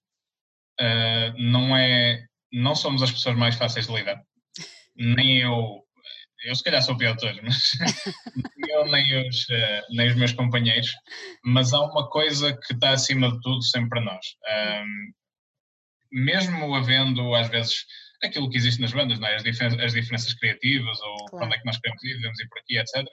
[0.79, 4.21] Uh, não é, não somos as pessoas mais fáceis de lidar.
[4.95, 5.83] Nem eu
[6.43, 7.71] eu se calhar sou o pior de todos, mas
[8.69, 10.91] eu nem os, uh, nem os meus companheiros,
[11.43, 14.25] mas há uma coisa que está acima de tudo sempre para nós.
[14.83, 15.11] Um,
[16.11, 17.85] mesmo havendo, às vezes,
[18.23, 19.35] aquilo que existe nas bandas, é?
[19.35, 21.29] as, diferenças, as, diferenças criativas, ou claro.
[21.29, 22.95] para onde é que nós queremos ir, devemos ir por aqui, etc.
[22.97, 23.07] Uh,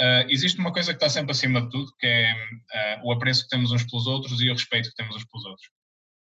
[0.00, 3.44] ah, existe uma coisa que está sempre acima de tudo, que é uh, o apreço
[3.44, 5.68] que temos uns pelos outros e o respeito que temos uns pelos outros.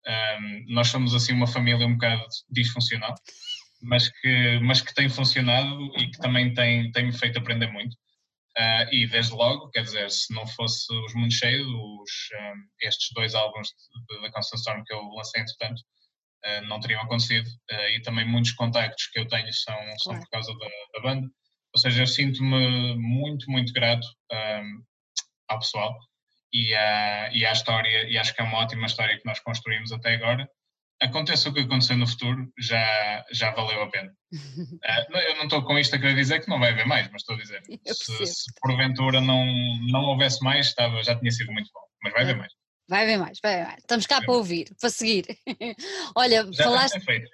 [0.06, 3.12] Um, nós somos assim uma família um bocado disfuncional,
[3.82, 7.94] mas que, mas que tem funcionado e que também tem, tem me feito aprender muito.
[8.58, 12.10] Uh, e desde logo, quer dizer, se não fosse os Mundo Cheio, os,
[12.40, 13.68] um, estes dois álbuns
[14.22, 17.46] da Constant Storm que eu lancei entretanto, uh, não teriam acontecido.
[17.70, 21.28] Uh, e também muitos contactos que eu tenho são, são por causa da, da banda.
[21.74, 24.82] Ou seja, eu sinto-me muito, muito grato um,
[25.48, 25.94] ao pessoal
[26.50, 29.92] e à, e à história, e acho que é uma ótima história que nós construímos
[29.92, 30.48] até agora
[31.02, 34.12] aconteça o que acontecer no futuro, já, já valeu a pena.
[34.86, 37.22] Uh, eu não estou com isto a querer dizer que não vai haver mais, mas
[37.22, 39.44] estou a dizer, se, se, porventura não,
[39.88, 42.52] não houvesse mais, estava, já tinha sido muito bom, mas vai haver mais.
[42.88, 43.78] Vai haver mais, vai haver mais.
[43.78, 45.26] Estamos cá vai para ouvir, para seguir.
[46.14, 47.00] Olha, já falaste.
[47.00, 47.28] Feito,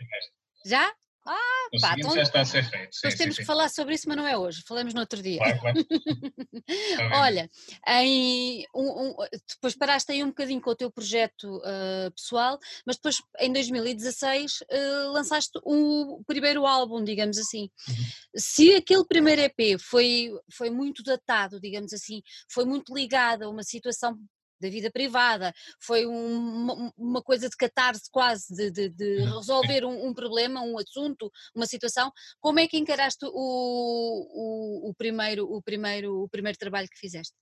[0.65, 0.93] já?
[1.25, 2.89] Ah, pá, então, já está a ser feito.
[2.95, 5.39] Sim, temos sim, que falar sobre isso, mas não é hoje, falamos no outro dia.
[5.39, 5.87] Claro, claro.
[7.23, 7.51] Olha,
[7.89, 9.17] em, um, um,
[9.49, 14.63] depois paraste aí um bocadinho com o teu projeto uh, pessoal, mas depois em 2016
[14.63, 17.71] uh, lançaste o primeiro álbum, digamos assim.
[17.89, 17.95] Uhum.
[18.37, 23.63] Se aquele primeiro EP foi, foi muito datado, digamos assim, foi muito ligado a uma
[23.63, 24.19] situação
[24.63, 29.39] da vida privada, foi um, uma coisa de catarse quase, de, de, de uhum.
[29.39, 32.13] resolver um, um, problema, um assunto, uma situação.
[32.41, 37.35] Como é que encaraste o, o, o, primeiro, o, primeiro, o primeiro trabalho que fizeste?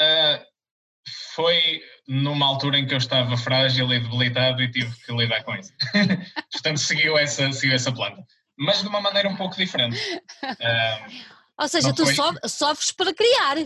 [0.00, 0.44] Uh,
[1.34, 5.54] foi numa altura em que eu estava frágil e debilitado e tive que lidar com
[5.54, 5.72] isso.
[6.52, 8.24] Portanto, seguiu essa, seguiu essa planta.
[8.58, 9.98] Mas de uma maneira um pouco diferente.
[10.42, 11.12] Uh,
[11.58, 12.48] Ou seja, tu foi...
[12.48, 13.56] sofres para criar.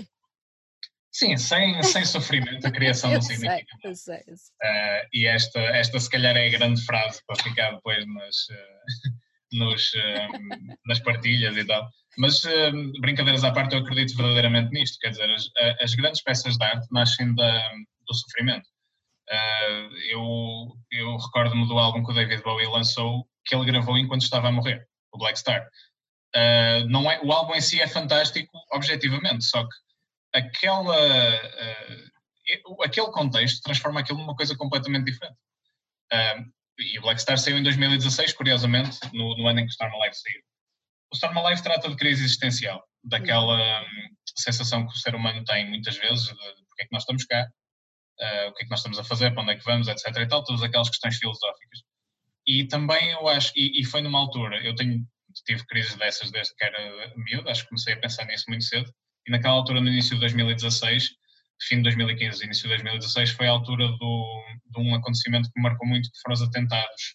[1.13, 3.67] Sim, sem, sem sofrimento a criação não significa.
[3.83, 4.55] Eu sei, eu sei.
[4.63, 9.59] Uh, e esta, esta se calhar é a grande frase para ficar depois nas, uh,
[9.59, 11.89] nos, uh, nas partilhas e tal.
[12.19, 12.43] Mas
[13.01, 14.99] brincadeiras à parte, eu acredito verdadeiramente nisto.
[14.99, 15.49] Quer dizer, as,
[15.81, 17.71] as grandes peças de arte nascem da,
[18.07, 18.69] do sofrimento.
[20.11, 24.49] eu eu recordo-me do álbum que o David Bowie lançou, que ele gravou enquanto estava
[24.49, 25.65] a morrer, o Black Star.
[26.89, 29.75] não é, o álbum em si é fantástico, objetivamente, só que
[30.33, 35.37] aquela, uh, aquele contexto transforma aquilo numa coisa completamente diferente.
[36.81, 39.95] E o Black Star saiu em 2016, curiosamente, no, no ano em que o Storm
[39.95, 40.41] Alive saiu.
[41.13, 45.69] O Storm Alive trata de crise existencial, daquela um, sensação que o ser humano tem
[45.69, 47.47] muitas vezes de, de porque é que nós estamos cá,
[48.21, 50.07] uh, o que é que nós estamos a fazer, para onde é que vamos, etc.
[50.17, 51.81] e tal, todas aquelas questões filosóficas.
[52.47, 55.05] E também eu acho, e, e foi numa altura, eu tenho,
[55.45, 58.91] tive crises dessas desde que era miúdo, acho que comecei a pensar nisso muito cedo,
[59.31, 61.11] e naquela altura, no início de 2016,
[61.69, 65.63] fim de 2015, início de 2016, foi a altura do, de um acontecimento que me
[65.63, 67.15] marcou muito, que foram os atentados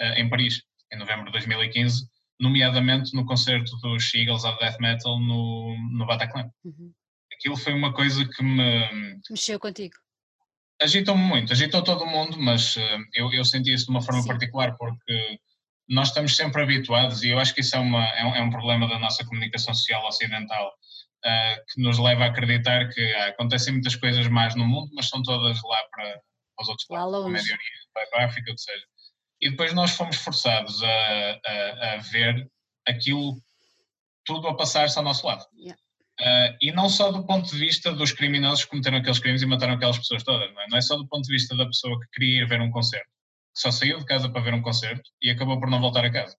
[0.00, 2.06] uh, em Paris, em novembro de 2015,
[2.38, 6.48] nomeadamente no concerto dos Eagles of Death Metal no, no Bataclan.
[6.64, 6.92] Uhum.
[7.32, 9.18] Aquilo foi uma coisa que me...
[9.28, 9.94] Mexeu contigo?
[10.80, 12.80] Agitou-me muito, agitou todo o mundo, mas uh,
[13.14, 14.28] eu, eu senti isso de uma forma Sim.
[14.28, 15.40] particular, porque
[15.88, 18.50] nós estamos sempre habituados, e eu acho que isso é, uma, é, um, é um
[18.50, 20.72] problema da nossa comunicação social ocidental,
[21.68, 25.22] que nos leva a acreditar que ah, acontecem muitas coisas mais no mundo, mas são
[25.22, 26.20] todas lá para,
[26.60, 28.84] os outros lá lados, para Médio Oriente, para a África, o que seja.
[29.40, 32.48] E depois nós fomos forçados a, a, a ver
[32.86, 33.40] aquilo
[34.24, 35.44] tudo a passar-se ao nosso lado.
[35.56, 35.80] Yeah.
[36.18, 39.46] Uh, e não só do ponto de vista dos criminosos que cometeram aqueles crimes e
[39.46, 40.66] mataram aquelas pessoas todas, não é?
[40.68, 43.06] não é só do ponto de vista da pessoa que queria ir ver um concerto,
[43.54, 46.10] que só saiu de casa para ver um concerto e acabou por não voltar a
[46.10, 46.34] casa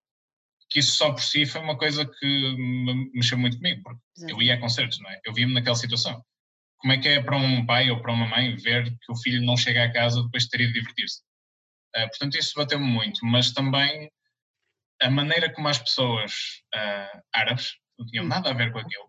[0.69, 2.25] que isso só por si foi uma coisa que
[2.57, 4.33] me mexeu muito comigo, porque Exato.
[4.33, 5.19] eu ia a concertos, não é?
[5.25, 6.21] Eu via-me naquela situação.
[6.77, 9.43] Como é que é para um pai ou para uma mãe ver que o filho
[9.45, 11.21] não chega a casa depois de ter ido divertir-se?
[11.95, 14.11] Uh, portanto, isso bateu-me muito, mas também
[15.01, 16.33] a maneira como as pessoas
[16.75, 18.27] uh, árabes, não tinham hum.
[18.27, 19.07] nada a ver com aquilo,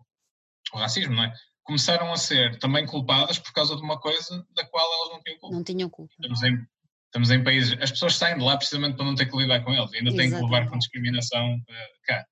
[0.73, 1.33] o racismo, não é?
[1.69, 5.39] começaram a ser também culpadas por causa de uma coisa da qual elas não tinham
[5.39, 5.55] culpa.
[5.55, 6.13] Não tinham culpa.
[6.19, 6.67] Estamos em,
[7.09, 9.73] estamos em países, as pessoas saem de lá precisamente para não ter que lidar com
[9.73, 12.23] eles, ainda têm que levar com discriminação uh, cá.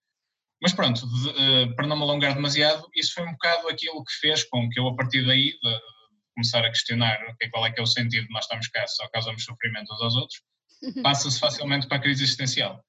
[0.62, 4.14] Mas pronto, de, uh, para não me alongar demasiado, isso foi um bocado aquilo que
[4.20, 5.80] fez com que eu, a partir daí, de,
[6.36, 9.08] começar a questionar okay, qual é que é o sentido de nós estamos cá, só
[9.10, 10.42] causamos sofrimento uns aos outros,
[11.02, 12.80] passa-se facilmente para a crise existencial.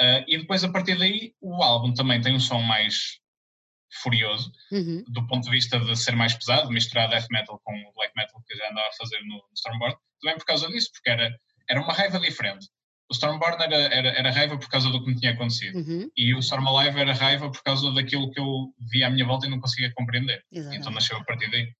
[0.00, 3.20] Uh, e depois, a partir daí, o álbum também tem um som mais
[4.02, 5.04] furioso, uhum.
[5.08, 8.42] do ponto de vista de ser mais pesado, misturar death metal com o black metal
[8.46, 11.36] que já andava a fazer no, no Stormborn, também por causa disso, porque era,
[11.68, 12.68] era uma raiva diferente.
[13.08, 15.78] O Stormborn era, era, era raiva por causa do que me tinha acontecido.
[15.78, 16.10] Uhum.
[16.16, 19.46] E o Storm Alive era raiva por causa daquilo que eu via à minha volta
[19.46, 20.44] e não conseguia compreender.
[20.50, 20.80] Exatamente.
[20.80, 21.72] Então nasceu a partir daí.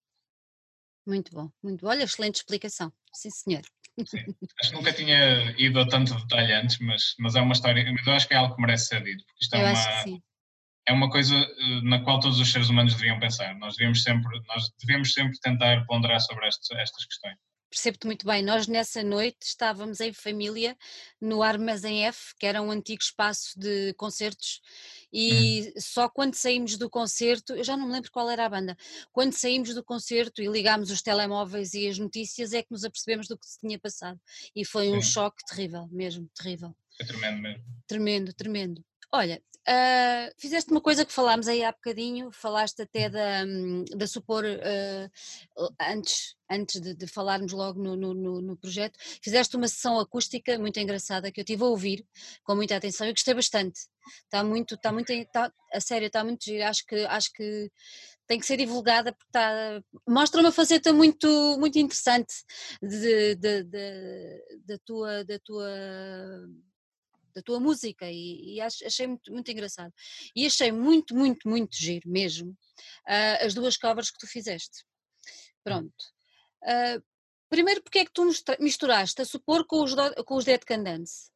[1.07, 1.88] Muito bom, muito bom.
[1.88, 2.92] Olha, excelente explicação.
[3.12, 3.62] Sim, senhor.
[4.05, 4.18] Sim.
[4.61, 8.07] Acho que nunca tinha ido a tanto detalhe antes, mas, mas é uma história, mas
[8.07, 10.20] eu acho que é algo que merece ser dito, porque isto é eu uma,
[10.87, 13.55] é uma coisa eh, na qual todos os seres humanos deviam pensar.
[13.57, 17.37] Nós devemos sempre, nós devemos sempre tentar ponderar sobre estes, estas questões.
[17.68, 18.44] Percebo-te muito bem.
[18.44, 20.77] Nós nessa noite estávamos em família
[21.20, 24.61] no Armazém F, que era um antigo espaço de concertos,
[25.12, 25.81] e hum.
[25.81, 28.77] só quando saímos do concerto, eu já não me lembro qual era a banda,
[29.12, 33.27] quando saímos do concerto e ligámos os telemóveis e as notícias é que nos apercebemos
[33.27, 34.20] do que se tinha passado.
[34.55, 36.75] E foi um choque terrível, mesmo, terrível.
[36.96, 37.64] Foi tremendo mesmo.
[37.87, 38.85] Tremendo, tremendo.
[39.12, 44.07] Olha, uh, fizeste uma coisa que falámos aí há bocadinho, falaste até da, hum, da
[44.07, 49.98] Supor uh, antes, antes de, de falarmos logo no, no, no, projeto, fizeste uma sessão
[49.98, 52.07] acústica muito engraçada que eu estive a ouvir
[52.44, 53.81] com muita atenção e gostei bastante.
[54.24, 57.70] Está muito, está muito, está, a sério, está muito giro, acho que, acho que
[58.26, 62.35] tem que ser divulgada porque está, mostra uma faceta muito, muito interessante
[62.83, 65.68] de, de, de, da tua, da tua
[67.37, 69.92] da tua música e, e achei muito, muito engraçado.
[70.35, 74.85] E achei muito, muito, muito giro mesmo uh, as duas covers que tu fizeste.
[75.62, 75.92] Pronto.
[76.62, 77.05] Uh,
[77.51, 78.27] primeiro, porque é que tu
[78.59, 79.92] misturaste a supor com os,
[80.25, 81.31] com os Dead Can Dance?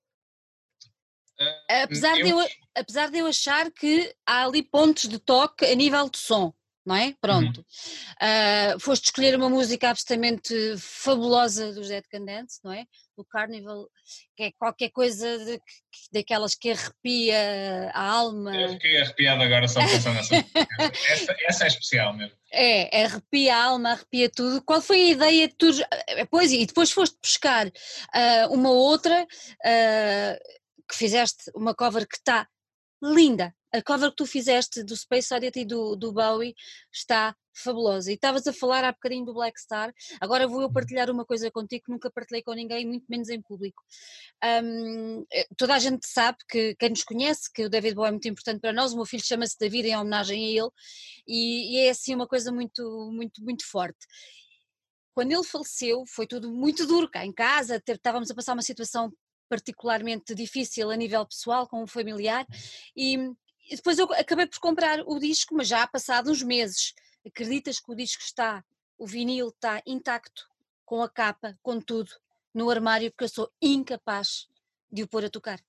[1.38, 2.24] Uh, apesar, eu...
[2.24, 6.18] De eu, apesar de eu achar que há ali pontos de toque a nível de
[6.18, 7.14] som, não é?
[7.20, 7.58] Pronto.
[7.60, 8.76] Uhum.
[8.76, 12.86] Uh, foste escolher uma música absolutamente fabulosa dos Dead Can Dance, não é?
[13.20, 13.88] Do Carnival,
[14.36, 15.60] que é qualquer coisa de,
[16.12, 18.56] daquelas que arrepia a alma.
[18.56, 20.34] Eu fiquei arrepiado agora só pensando nessa.
[21.10, 22.36] essa, essa é especial mesmo.
[22.52, 24.62] É, arrepia a alma, arrepia tudo.
[24.62, 25.70] Qual foi a ideia de tu.
[26.08, 32.16] Eh, pois, e depois foste buscar uh, uma outra uh, que fizeste uma cover que
[32.16, 32.48] está
[33.02, 33.54] linda.
[33.72, 36.56] A cover que tu fizeste do Space Oddity do, do Bowie
[36.92, 38.10] está fabulosa.
[38.10, 40.72] E estavas a falar há bocadinho do Black Star, agora vou eu uhum.
[40.72, 43.82] partilhar uma coisa contigo que nunca partilhei com ninguém, muito menos em público.
[44.62, 48.12] Um, eh, toda a gente sabe que quem nos conhece, que o David Bowie é
[48.12, 50.70] muito importante para nós, o meu filho chama-se David em homenagem a ele,
[51.26, 54.06] e, e é assim uma coisa muito, muito, muito forte
[55.12, 59.12] quando ele faleceu, foi tudo muito duro cá em casa, estávamos a passar uma situação
[59.50, 62.46] particularmente difícil a nível pessoal, com um familiar,
[62.96, 63.16] e,
[63.68, 66.94] e, depois eu acabei por comprar o disco, mas já há passado uns meses,
[67.26, 68.64] acreditas que o disco está,
[68.98, 70.48] o vinil está intacto,
[70.84, 72.10] com a capa, com tudo,
[72.52, 74.48] no armário, porque eu sou incapaz
[74.90, 75.60] de o pôr a tocar.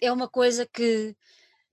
[0.00, 1.14] É uma coisa que.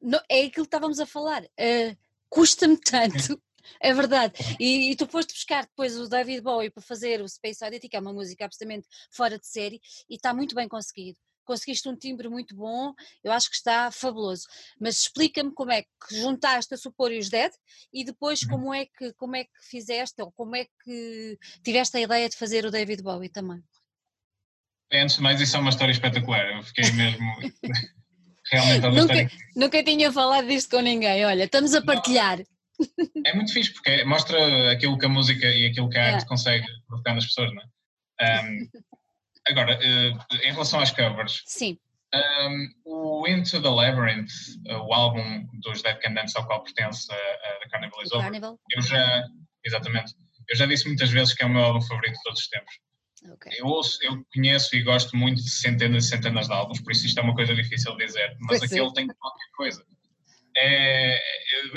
[0.01, 1.43] Não, é aquilo que estávamos a falar.
[1.43, 1.97] Uh,
[2.29, 3.41] Custa-me tanto.
[3.81, 4.33] É verdade.
[4.61, 7.97] E, e, tu foste buscar depois o David Bowie para fazer o Space Oddity, que
[7.97, 12.29] é uma música absolutamente fora de série, e está muito bem conseguido conseguiste um timbre
[12.29, 14.45] muito bom, eu acho que está fabuloso.
[14.79, 17.51] Mas explica-me como é que juntaste a Supor e os Dead
[17.91, 18.49] e depois uhum.
[18.49, 22.37] como é, que, como é que fizeste ou como é que tiveste a ideia de
[22.37, 23.63] fazer o David Bowie também.
[24.91, 26.45] Antes de mais, isso é uma história espetacular.
[26.55, 27.25] Eu fiquei mesmo.
[28.51, 29.31] Realmente é uma nunca, história.
[29.55, 31.25] Nunca tinha falado disto com ninguém.
[31.25, 32.39] Olha, estamos a partilhar.
[33.25, 36.27] É muito fixe porque mostra aquilo que a música e aquilo que a arte é.
[36.27, 37.67] consegue provocar nas pessoas, não é?
[38.19, 38.67] Um,
[39.49, 41.43] Agora, uh, em relação às covers.
[41.45, 41.77] Sim.
[42.13, 44.31] Um, o Into the Labyrinth,
[44.69, 48.11] uh, o álbum dos Dead Can Dance ao qual pertence a, a The Carnival is
[48.11, 48.59] Over, Carnival.
[48.71, 49.23] eu já,
[49.65, 50.13] exatamente,
[50.47, 52.79] eu já disse muitas vezes que é o meu álbum favorito de todos os tempos.
[53.33, 53.59] Okay.
[53.59, 57.05] Eu, ouço, eu conheço e gosto muito de centenas e centenas de álbuns, por isso
[57.05, 58.93] isto é uma coisa difícil de dizer, mas pois aquele é.
[58.93, 59.85] tem qualquer coisa
[60.59, 61.21] é,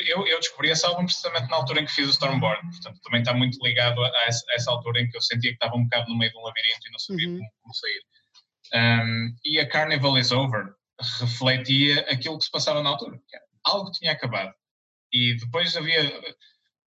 [0.07, 3.21] eu, eu, descobri esse álbum precisamente na altura em que fiz o Stormborn, portanto também
[3.21, 5.85] está muito ligado a essa, a essa, altura em que eu sentia que estava um
[5.85, 7.37] bocado no meio de um labirinto e não sabia uhum.
[7.37, 8.03] como, como, sair.
[8.73, 10.73] Um, e a Carnival is Over
[11.21, 13.21] refletia aquilo que se passava na altura,
[13.65, 14.55] algo tinha acabado.
[15.13, 16.11] E depois havia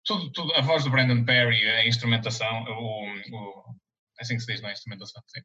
[0.04, 3.76] tudo, tudo, a voz do Brandon Perry, a instrumentação, o, o
[4.18, 5.40] é assim que se diz, não é instrumentação, sim,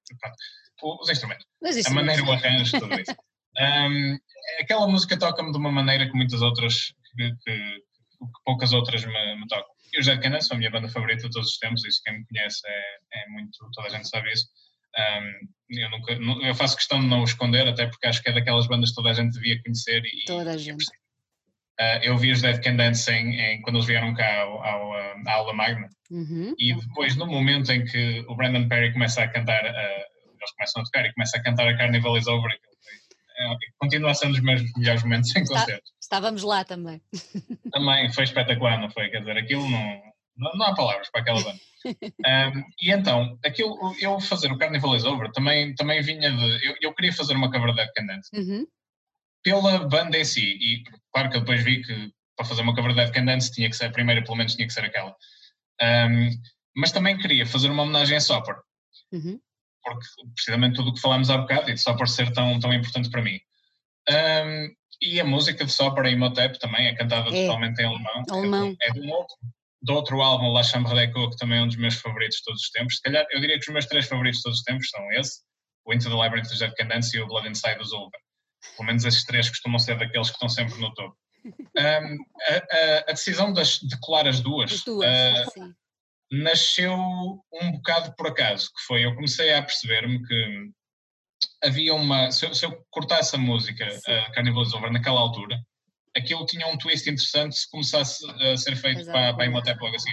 [0.82, 1.46] os instrumentos,
[1.86, 3.16] a maneira, o arranjo, tudo isso.
[3.60, 4.18] Um,
[4.62, 9.36] aquela música toca-me de uma maneira que muitas outras que, que, que poucas outras me,
[9.36, 9.70] me tocam.
[9.94, 12.20] E os Dead Kennedys são a minha banda favorita de todos os tempos, isso quem
[12.20, 14.48] me conhece é, é muito, toda a gente sabe isso.
[14.98, 16.14] Um, eu, nunca,
[16.46, 18.96] eu faço questão de não o esconder, até porque acho que é daquelas bandas que
[18.96, 20.02] toda a gente devia conhecer.
[20.06, 20.86] E, toda a gente.
[21.80, 24.94] Uh, eu vi os Dead Can Dance em, em, quando eles vieram cá ao, ao,
[24.94, 25.90] à aula magna.
[26.10, 26.54] Uhum.
[26.58, 30.82] E depois, no momento em que o Brandon Perry começa a cantar, uh, eles começam
[30.82, 32.52] a tocar e começa a cantar a Carnival is Over,
[33.78, 35.92] continua a ser um dos meus melhores momentos em concerto.
[36.00, 37.02] Estávamos lá também.
[37.72, 39.10] Também, foi espetacular, não foi?
[39.10, 40.02] Quer dizer, aquilo não,
[40.38, 41.60] não, não há palavras para aquela banda.
[42.56, 46.68] um, e então, aquilo, eu fazer o Carnival is Over também, também vinha de.
[46.68, 48.30] Eu, eu queria fazer uma cover da Candence.
[48.34, 48.66] Uhum.
[49.44, 52.94] Pela banda em si, e claro que eu depois vi que para fazer uma cover
[52.94, 55.16] da Candence tinha que ser a primeira, pelo menos tinha que ser aquela.
[55.82, 56.30] Um,
[56.76, 58.56] mas também queria fazer uma homenagem a Sopper.
[59.12, 59.40] Uhum.
[59.84, 60.06] Porque
[60.36, 63.22] precisamente tudo o que falámos há bocado e de Sopper ser tão, tão importante para
[63.22, 63.40] mim.
[64.10, 67.46] Um, e a música de Sopper em Motep também é cantada é.
[67.46, 68.24] totalmente em alemão.
[68.30, 68.76] alemão.
[68.82, 69.36] É, de um outro,
[69.82, 72.62] do outro álbum, La Chambre d'Echo, que também é um dos meus favoritos de todos
[72.62, 72.96] os tempos.
[72.98, 75.42] Se calhar, eu diria que os meus três favoritos de todos os tempos são esse,
[75.86, 78.20] o Into the Labyrinth dos Dead Candence e o Blood Inside dos Ulver.
[78.76, 81.18] Pelo menos esses três costumam ser daqueles que estão sempre no topo.
[81.44, 85.74] Um, a, a, a, decisão das, de colar as duas, as duas uh,
[86.32, 90.72] nasceu um bocado por acaso, que foi, eu comecei a perceber-me que
[91.64, 95.60] havia uma, se eu, se eu cortasse a música uh, Carnival is Over naquela altura,
[96.16, 99.96] aquilo tinha um twist interessante se começasse a ser feito para, para a Imhotep logo
[99.96, 100.12] assim.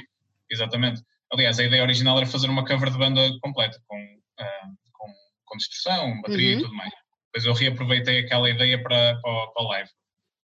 [0.50, 1.02] Exatamente.
[1.32, 5.14] Aliás, a ideia original era fazer uma cover de banda completa, com, uh, com,
[5.44, 6.60] com distorção, bateria uhum.
[6.60, 6.92] e tudo mais.
[7.26, 9.90] Depois eu reaproveitei aquela ideia para, para, para live.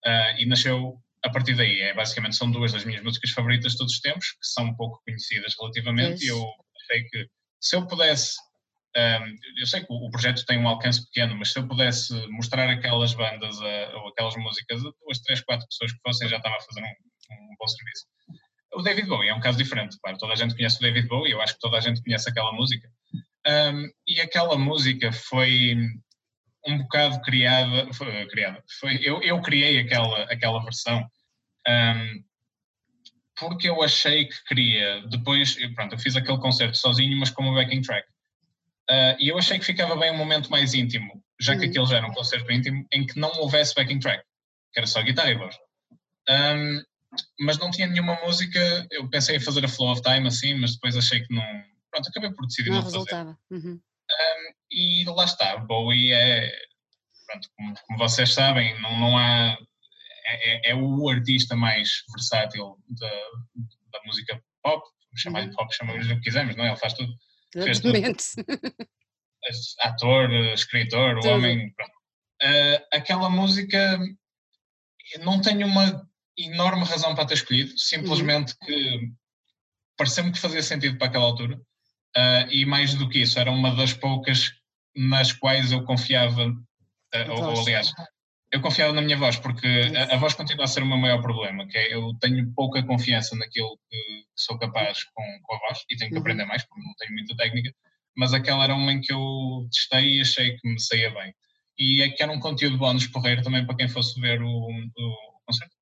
[0.05, 1.81] Uh, e nasceu a partir daí.
[1.81, 5.01] É, basicamente são duas das minhas músicas favoritas de todos os tempos, que são pouco
[5.05, 6.43] conhecidas relativamente, e eu
[6.83, 7.27] achei que
[7.59, 8.35] se eu pudesse
[8.97, 12.69] um, eu sei que o, projeto tem um alcance pequeno, mas se eu pudesse mostrar
[12.69, 16.55] aquelas bandas a, ou aquelas músicas a duas, três, quatro pessoas que fossem, já estava
[16.55, 18.05] a fazer um, um bom serviço.
[18.73, 21.31] O David Bowie é um caso diferente, claro, toda a gente conhece o David Bowie,
[21.31, 22.89] eu acho que toda a gente conhece aquela música.
[23.47, 25.75] Um, e aquela música foi
[26.65, 31.05] um bocado criada, foi, criada foi, eu, eu criei aquela, aquela versão
[31.67, 32.23] um,
[33.37, 37.81] porque eu achei que queria, depois, pronto, eu fiz aquele concerto sozinho, mas como backing
[37.81, 38.07] track.
[38.89, 41.69] Uh, e eu achei que ficava bem um momento mais íntimo, já que uhum.
[41.69, 44.23] aquele já era um concerto íntimo, em que não houvesse backing track,
[44.71, 45.55] que era só guitarra e voz.
[46.29, 46.83] Um,
[47.39, 50.73] mas não tinha nenhuma música, eu pensei em fazer a Flow of Time assim, mas
[50.73, 51.43] depois achei que não.
[51.91, 53.37] Pronto, acabei por decidir não, não resultava.
[53.49, 53.67] fazer.
[53.67, 53.73] Uhum.
[53.73, 56.51] Um, e lá está, Bowie é.
[57.25, 59.57] Pronto, como, como vocês sabem, não, não há.
[60.27, 63.09] É, é, é, o artista mais versátil da,
[63.91, 64.83] da música pop,
[65.15, 65.49] chamar uhum.
[65.49, 66.69] de pop, chamamos o que quisermos, não é?
[66.69, 67.13] Ele faz tudo.
[67.55, 68.23] Exatamente.
[69.81, 71.67] Ator, escritor, o homem.
[72.41, 73.99] Uh, aquela música
[75.19, 76.05] não tenho uma
[76.37, 78.65] enorme razão para ter escolhido, simplesmente uhum.
[78.65, 79.11] que
[79.97, 81.55] pareceu-me que fazia sentido para aquela altura.
[82.17, 84.53] Uh, e mais do que isso, era uma das poucas
[84.95, 87.91] nas quais eu confiava, uh, ou, ou, aliás,
[88.51, 91.21] eu confiava na minha voz, porque a, a, voz continua a ser o meu maior
[91.21, 95.83] problema, que é eu tenho pouca confiança naquilo que sou capaz com, com a voz
[95.89, 96.21] e tenho que uhum.
[96.21, 97.73] aprender mais, porque não tenho muita técnica,
[98.15, 101.33] mas aquela era uma em que eu testei e achei que me saía bem.
[101.77, 105.39] E é que era um conteúdo bónus porreiro também para quem fosse ver o, o
[105.45, 105.75] concerto.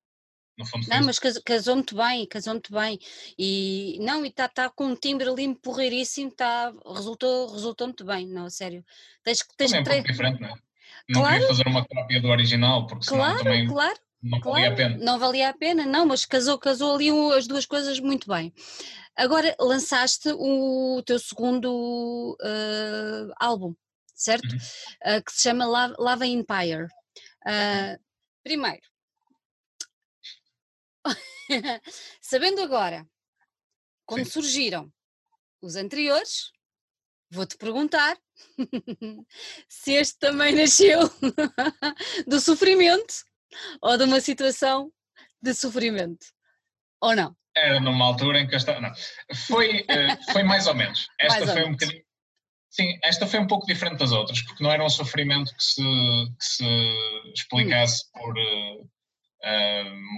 [0.57, 2.99] No fundo, não, mas casou muito bem, casou muito bem.
[3.37, 8.27] E não, e está tá com um timbre limpo, porreiríssimo, tá, resultou, resultou muito bem,
[8.27, 8.85] não, sério.
[9.23, 10.53] Tens, tens é um diferente, não é?
[11.09, 11.33] Não claro.
[11.33, 14.61] queria fazer uma cópia do original, porque claro, senão também claro, não claro.
[14.61, 15.05] valia a pena.
[15.05, 18.53] Não valia a pena, não, mas casou, casou ali as duas coisas muito bem.
[19.15, 23.75] Agora lançaste o teu segundo uh, álbum,
[24.15, 24.51] certo?
[24.51, 25.17] Uhum.
[25.17, 26.85] Uh, que se chama Lava Empire.
[27.45, 28.01] Uh,
[28.43, 28.81] primeiro,
[32.21, 33.05] sabendo agora
[34.05, 34.31] como Sim.
[34.31, 34.91] surgiram
[35.61, 36.51] os anteriores,
[37.33, 38.15] vou-te perguntar
[39.67, 40.99] se este também nasceu
[42.27, 43.13] do sofrimento
[43.81, 44.91] ou de uma situação
[45.41, 46.25] de sofrimento,
[47.01, 47.35] ou não?
[47.55, 48.81] Era numa altura em que eu estava.
[48.81, 48.91] Não.
[49.47, 51.07] Foi, eh, foi mais ou menos.
[51.19, 52.03] Esta mais foi um bocadinho.
[52.69, 55.83] Sim, esta foi um pouco diferente das outras, porque não era um sofrimento que se,
[56.39, 56.65] que se
[57.35, 58.19] explicasse hum.
[58.19, 58.89] por uh,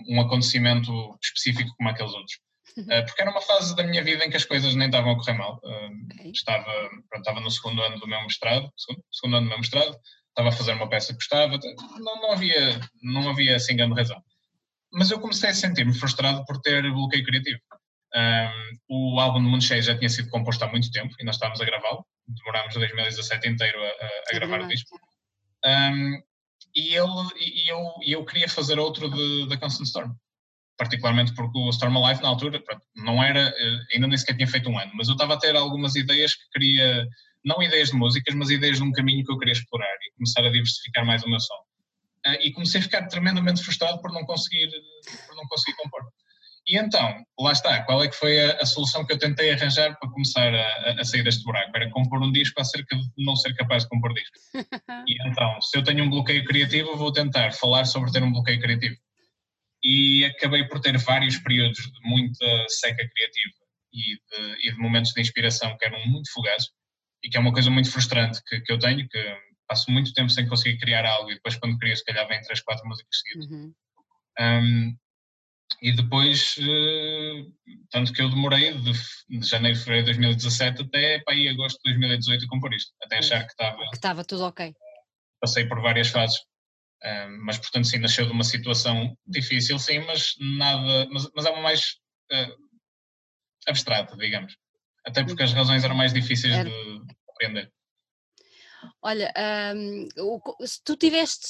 [0.08, 2.40] um acontecimento específico como aqueles outros.
[2.78, 5.16] Uh, porque era uma fase da minha vida em que as coisas nem estavam a
[5.16, 5.62] correr mal.
[5.64, 6.32] Uh, okay.
[6.32, 6.66] estava,
[7.10, 9.98] pronto, estava no segundo ano do meu mestrado, segundo, segundo, ano do meu mestrado,
[10.30, 11.58] estava a fazer uma peça que gostava,
[12.00, 14.22] não, não, havia, não havia assim grande razão.
[14.92, 17.60] Mas eu comecei a sentir-me frustrado por ter bloqueio criativo.
[18.16, 21.36] Um, o álbum de Mundo Cheio já tinha sido composto há muito tempo e nós
[21.36, 22.06] estávamos a gravá-lo.
[22.28, 24.98] Demorámos 2017 inteiro a, a, a gravar o disco.
[25.66, 26.22] Um,
[26.74, 29.10] e, ele, e eu, e eu queria fazer outro
[29.48, 30.14] da Constant Storm.
[30.78, 34.48] Particularmente porque o Storm Alive na altura pronto, não era, uh, ainda nem sequer tinha
[34.48, 37.08] feito um ano, mas eu estava a ter algumas ideias que queria,
[37.44, 40.42] não ideias de músicas, mas ideias de um caminho que eu queria explorar e começar
[40.42, 41.56] a diversificar mais o meu som.
[42.28, 44.70] Uh, e comecei a ficar tremendamente frustrado por não conseguir,
[45.28, 46.02] por não conseguir compor.
[46.68, 49.96] E então, lá está, qual é que foi a, a solução que eu tentei arranjar
[50.00, 51.72] para começar a, a, sair deste buraco?
[51.76, 54.36] Era compor um disco acerca de não ser capaz de compor disco.
[55.08, 58.60] e então, se eu tenho um bloqueio criativo, vou tentar falar sobre ter um bloqueio
[58.60, 58.96] criativo.
[59.88, 63.54] E acabei por ter vários períodos de muita seca criativa
[63.94, 66.70] e de, e de momentos de inspiração que eram muito fugazes
[67.24, 70.30] e que é uma coisa muito frustrante que, que eu tenho, que passo muito tempo
[70.30, 73.52] sem conseguir criar algo e depois quando crio se calhar vem três, quatro músicas seguidas.
[73.52, 73.74] Uhum.
[74.40, 74.98] Um,
[75.82, 78.92] e depois, uh, tanto que eu demorei de,
[79.40, 83.18] de janeiro, fevereiro de 2017 até para aí agosto de 2018 a compor isto, até
[83.18, 83.78] achar que estava...
[83.90, 84.74] Que estava tudo ok.
[85.40, 86.40] Passei por várias fases,
[87.42, 91.62] mas portanto sim, nasceu de uma situação difícil sim, mas nada, mas, mas é uma
[91.62, 91.98] mais
[92.32, 92.66] uh,
[93.68, 94.56] abstrata, digamos.
[95.06, 96.70] Até porque as razões eram mais difíceis Era.
[96.70, 97.72] de compreender.
[99.02, 99.32] Olha,
[99.76, 100.08] um,
[100.66, 101.48] se tu tiveste,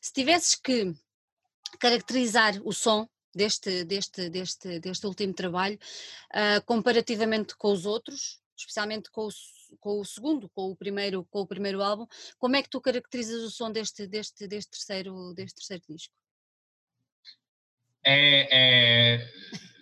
[0.00, 0.94] se tivesses que
[1.80, 5.78] caracterizar o som deste, deste, deste, deste último trabalho,
[6.34, 9.30] uh, comparativamente com os outros, especialmente com o,
[9.80, 12.06] com o segundo, com o primeiro, com o primeiro álbum,
[12.38, 16.14] como é que tu caracterizas o som deste, deste, deste, terceiro, deste terceiro disco?
[18.04, 19.32] É, é,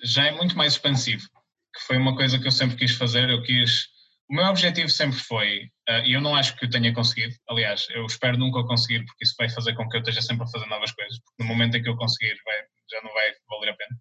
[0.02, 1.28] já é muito mais expansivo,
[1.74, 3.94] que foi uma coisa que eu sempre quis fazer, eu quis...
[4.28, 7.86] O meu objetivo sempre foi, uh, e eu não acho que eu tenha conseguido, aliás,
[7.90, 10.66] eu espero nunca conseguir, porque isso vai fazer com que eu esteja sempre a fazer
[10.66, 12.56] novas coisas, porque no momento em que eu conseguir vai,
[12.90, 14.00] já não vai valer a pena.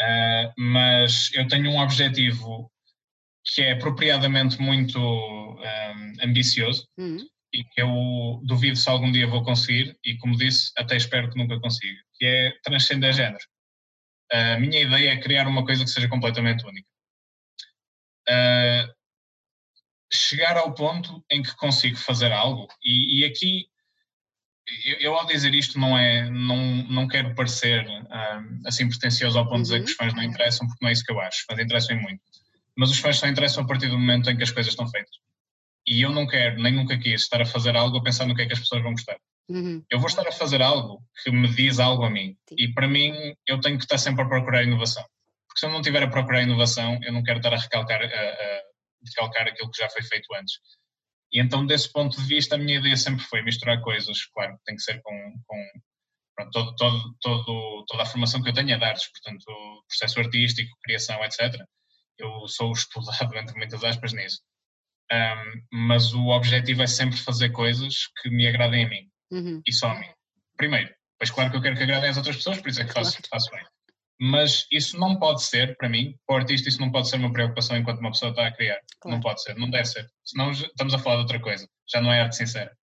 [0.00, 2.70] Uh, mas eu tenho um objetivo
[3.44, 7.26] que é apropriadamente muito um, ambicioso uhum.
[7.52, 11.38] e que eu duvido se algum dia vou conseguir e como disse, até espero que
[11.38, 13.44] nunca consiga, que é transcender género.
[14.32, 16.88] A minha ideia é criar uma coisa que seja completamente única.
[18.28, 18.94] Uh,
[20.12, 23.70] chegar ao ponto em que consigo fazer algo e, e aqui
[24.84, 26.56] eu, eu, ao dizer isto não é não,
[26.88, 30.66] não quero parecer um, assim pretencioso ao ponto de dizer que os fãs não interessam,
[30.66, 31.44] porque não é isso que eu acho.
[31.46, 32.20] Fãs interessam muito.
[32.76, 35.16] Mas os fãs só interessam a partir do momento em que as coisas estão feitas.
[35.86, 38.42] E eu não quero, nem nunca quis, estar a fazer algo a pensar no que
[38.42, 39.18] é que as pessoas vão gostar.
[39.48, 39.84] Uhum.
[39.90, 42.36] Eu vou estar a fazer algo que me diz algo a mim.
[42.48, 42.54] Sim.
[42.56, 45.04] E para mim, eu tenho que estar sempre a procurar inovação.
[45.48, 48.04] Porque se eu não estiver a procurar inovação, eu não quero estar a recalcar, a,
[48.04, 48.62] a
[49.04, 50.60] recalcar aquilo que já foi feito antes.
[51.32, 54.76] E então, desse ponto de vista, a minha ideia sempre foi misturar coisas, claro, tem
[54.76, 55.66] que ser com, com
[56.36, 59.44] pronto, todo, todo, todo, toda a formação que eu tenho é de artes, portanto,
[59.88, 61.54] processo artístico, criação, etc.
[62.20, 64.40] Eu sou estudado, entre muitas aspas, nisso.
[65.12, 69.62] Um, mas o objetivo é sempre fazer coisas que me agradem a mim uhum.
[69.66, 70.08] e só a mim.
[70.56, 72.92] Primeiro, pois claro que eu quero que agradem às outras pessoas, por isso é que
[72.92, 73.64] faço, faço bem
[74.20, 77.32] mas isso não pode ser, para mim, para o artista, isso não pode ser uma
[77.32, 78.78] preocupação enquanto uma pessoa está a criar.
[79.00, 79.16] Claro.
[79.16, 80.06] Não pode ser, não deve ser.
[80.22, 82.76] Senão estamos a falar de outra coisa, já não é arte sincera.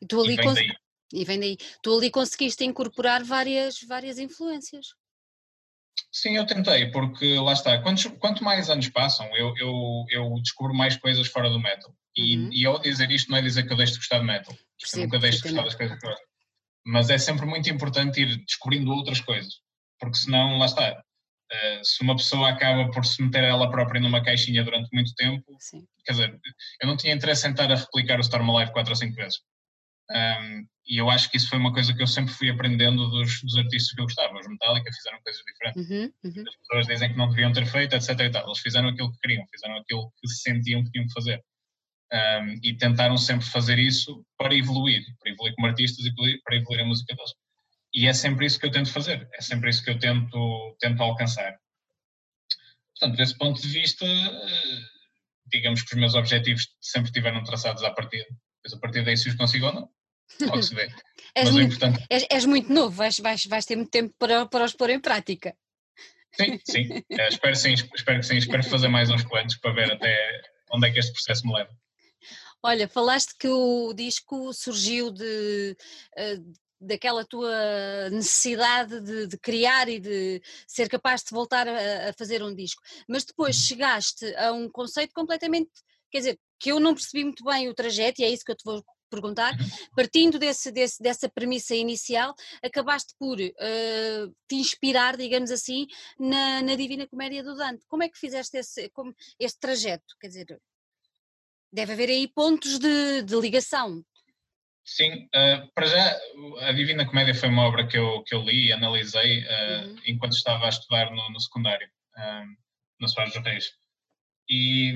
[0.00, 0.54] E, tu ali e, vem, cons...
[0.54, 0.72] daí.
[1.12, 1.56] e vem daí.
[1.82, 4.94] Tu ali conseguiste incorporar várias, várias influências.
[6.12, 10.74] Sim, eu tentei, porque lá está, quantos, quanto mais anos passam, eu, eu, eu descubro
[10.74, 11.94] mais coisas fora do metal.
[12.16, 12.50] E, uhum.
[12.52, 14.96] e ao dizer isto, não é dizer que eu deixo de gostar de metal, porque
[14.96, 16.06] eu nunca deixo de gostar das coisas que
[16.84, 19.60] Mas é sempre muito importante ir descobrindo outras coisas
[20.00, 24.24] porque senão, lá está, uh, se uma pessoa acaba por se meter ela própria numa
[24.24, 25.86] caixinha durante muito tempo, Sim.
[26.04, 26.40] quer dizer,
[26.82, 29.38] eu não tinha interesse em estar a replicar o Storm Alive quatro ou cinco vezes.
[30.10, 33.40] Um, e eu acho que isso foi uma coisa que eu sempre fui aprendendo dos,
[33.42, 34.36] dos artistas que eu gostava.
[34.38, 35.90] Os Metallica fizeram coisas diferentes.
[35.90, 36.48] Uhum, uhum.
[36.48, 38.18] As pessoas dizem que não deviam ter feito, etc.
[38.18, 38.44] E tal.
[38.44, 41.42] Eles fizeram aquilo que queriam, fizeram aquilo que sentiam que tinham que fazer.
[42.12, 46.80] Um, e tentaram sempre fazer isso para evoluir, para evoluir como artistas e para evoluir
[46.80, 47.30] a música deles.
[47.94, 51.00] E é sempre isso que eu tento fazer, é sempre isso que eu tento, tento
[51.02, 51.56] alcançar.
[52.98, 54.80] Portanto, desse ponto de vista, eh,
[55.46, 58.26] digamos que os meus objetivos sempre tiveram traçados à partida.
[58.56, 59.90] Depois, a partir daí, se os consigo ou não,
[60.40, 60.82] logo se vê.
[61.34, 62.06] és, Mas muito, importante...
[62.10, 65.00] és, és, muito novo, vais, vais, vais ter muito tempo para, para os pôr em
[65.00, 65.56] prática.
[66.34, 67.04] Sim, sim.
[67.10, 68.36] É, espero, sim, espero que sim.
[68.36, 71.70] Espero fazer mais uns planos para ver até onde é que este processo me leva.
[72.62, 75.76] Olha, falaste que o disco surgiu de,
[76.16, 76.38] eh,
[76.80, 82.42] daquela tua necessidade de, de, criar e de ser capaz de voltar a, a, fazer
[82.42, 82.82] um disco.
[83.08, 83.62] Mas depois uhum.
[83.62, 85.70] chegaste a um conceito completamente,
[86.10, 88.56] quer dizer, que eu não percebi muito bem o trajeto, e é isso que eu
[88.56, 89.68] te vou perguntar, uhum.
[89.94, 95.86] partindo desse, desse, dessa premissa inicial, acabaste por uh, te inspirar, digamos assim,
[96.18, 97.84] na, na, Divina Comédia do Dante.
[97.86, 100.14] Como é que fizeste esse, como, este trajeto?
[100.20, 100.60] Quer dizer,
[101.72, 104.02] deve haver aí pontos de, de ligação.
[104.84, 106.20] Sim, uh, para já
[106.62, 109.96] a Divina Comédia foi uma obra que eu, que eu li e analisei uh, uhum.
[110.06, 112.56] enquanto estava a estudar no, no secundário, um,
[113.00, 113.72] na Soares dos Reis.
[114.48, 114.92] E,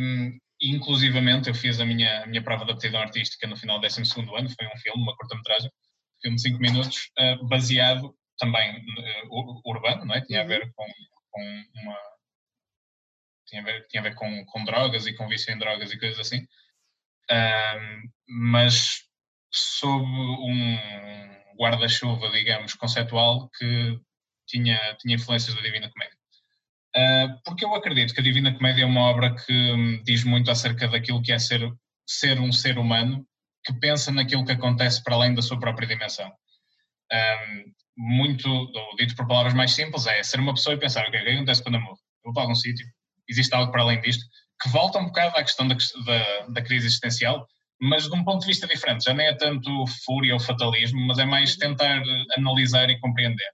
[0.70, 4.00] inclusivamente eu fiz a minha, a minha prova de aptidão artística no final do 12
[4.00, 5.70] ano, foi um filme, uma curta-metragem,
[6.22, 8.84] filme de 5 minutos, uh, baseado também
[9.64, 10.20] urbano, não é?
[10.20, 10.48] tinha a uhum.
[10.48, 10.86] ver com,
[11.30, 11.98] com uma...
[13.46, 15.98] Tinha a ver, tinha a ver com, com drogas e com vício em drogas e
[15.98, 16.46] coisas assim.
[18.26, 19.04] mas
[19.52, 20.78] sob um
[21.56, 23.98] guarda-chuva, digamos, conceptual que
[24.46, 26.18] tinha, tinha influências da Divina Comédia.
[26.97, 30.86] Uh, porque eu acredito que a Divina Comédia é uma obra que diz muito acerca
[30.86, 31.61] daquilo que é ser,
[32.07, 33.26] ser um ser humano
[33.64, 36.26] que pensa naquilo que acontece para além da sua própria dimensão.
[36.26, 37.64] Um, ah,
[37.97, 38.49] muito,
[38.99, 41.62] dito por palavras mais simples, é ser uma pessoa e pensar, ok, o que acontece
[41.62, 41.99] quando eu morro?
[42.24, 42.86] Eu vou para algum sítio,
[43.28, 44.24] existe algo para além disto,
[44.61, 47.47] que volta um bocado à questão da, da, da crise existencial,
[47.80, 49.05] mas de um ponto de vista diferente.
[49.05, 49.70] Já nem é tanto
[50.05, 52.03] fúria ou fatalismo, mas é mais tentar
[52.36, 53.49] analisar e compreender.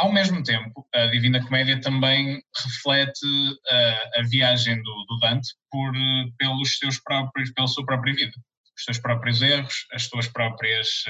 [0.00, 3.26] Ao mesmo tempo, a Divina Comédia também reflete
[3.68, 5.92] a, a viagem do, do, Dante por,
[6.38, 8.32] pelos seus próprios, pela sua própria vida,
[8.78, 11.04] os seus próprios erros, as suas próprias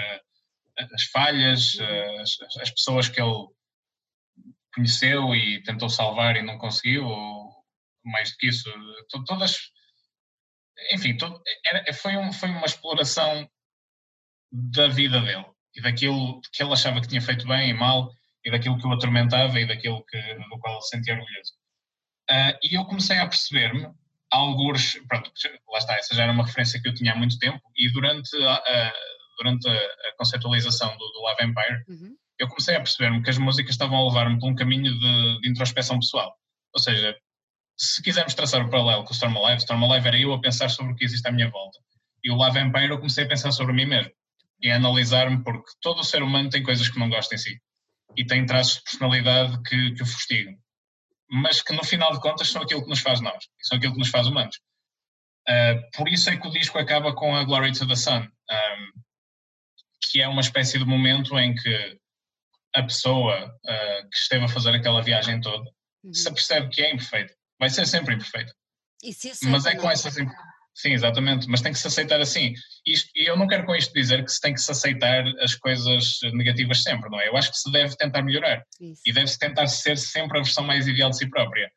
[0.93, 1.79] as falhas,
[2.21, 3.47] as, as pessoas que ele
[4.75, 7.65] conheceu e tentou salvar e não conseguiu, ou
[8.05, 8.69] mais do que isso,
[9.25, 9.71] todas
[10.93, 13.49] enfim, todo, era, foi, um, foi uma exploração
[14.51, 18.11] da vida dele e daquilo que ele achava que tinha feito bem e mal
[18.45, 21.53] e daquilo que o atormentava e daquilo que, do qual ele se sentia orgulhoso.
[22.31, 23.89] Uh, e eu comecei a perceber-me
[24.31, 25.31] alguns, pronto,
[25.69, 28.37] lá está, essa já era uma referência que eu tinha há muito tempo e durante
[28.45, 28.93] a, a
[29.41, 32.15] durante a, a, conceptualização do, do Love Empire, uhum.
[32.39, 35.49] eu comecei a perceber-me que as músicas estavam a levar-me por um caminho de, de
[35.49, 36.37] introspeção pessoal.
[36.75, 37.17] Ou seja,
[37.77, 40.69] se quisermos traçar o paralelo com o Storm Alive, Storm Alive era eu a pensar
[40.69, 41.79] sobre o que existe à minha volta.
[42.23, 44.13] E o Love Empire eu comecei a pensar sobre mim mesmo
[44.61, 47.59] e a analisar-me porque todo o ser humano tem coisas que não gosta em si
[48.17, 50.57] e tem traços de personalidade que, que o fustigam,
[51.31, 54.01] mas que no final de contas são aquilo que nos faz nós, são aquilo que
[54.01, 54.57] nos faz humanos.
[55.49, 59.01] Uh, por isso é que o disco acaba com a Glory to the Sun, um,
[60.03, 61.99] que é uma espécie de momento em que
[62.75, 65.65] a pessoa uh, que esteve a fazer aquela viagem toda
[66.05, 66.15] uhum.
[66.15, 68.53] se percebe que é imperfeita vai ser sempre imperfeito.
[69.51, 70.11] Mas é com essa
[70.75, 72.55] Sim, exatamente, mas tem que se aceitar assim.
[72.87, 75.55] Isto, e eu não quero com isto dizer que se tem que se aceitar as
[75.55, 77.29] coisas negativas sempre, não é?
[77.29, 79.03] Eu acho que se deve tentar melhorar isso.
[79.05, 81.71] e deve-se tentar ser sempre a versão mais ideal de si própria.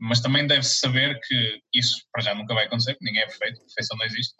[0.00, 3.96] Mas também deve-se saber que isso, para já, nunca vai acontecer, ninguém é perfeito, perfeição
[3.96, 4.34] não existe.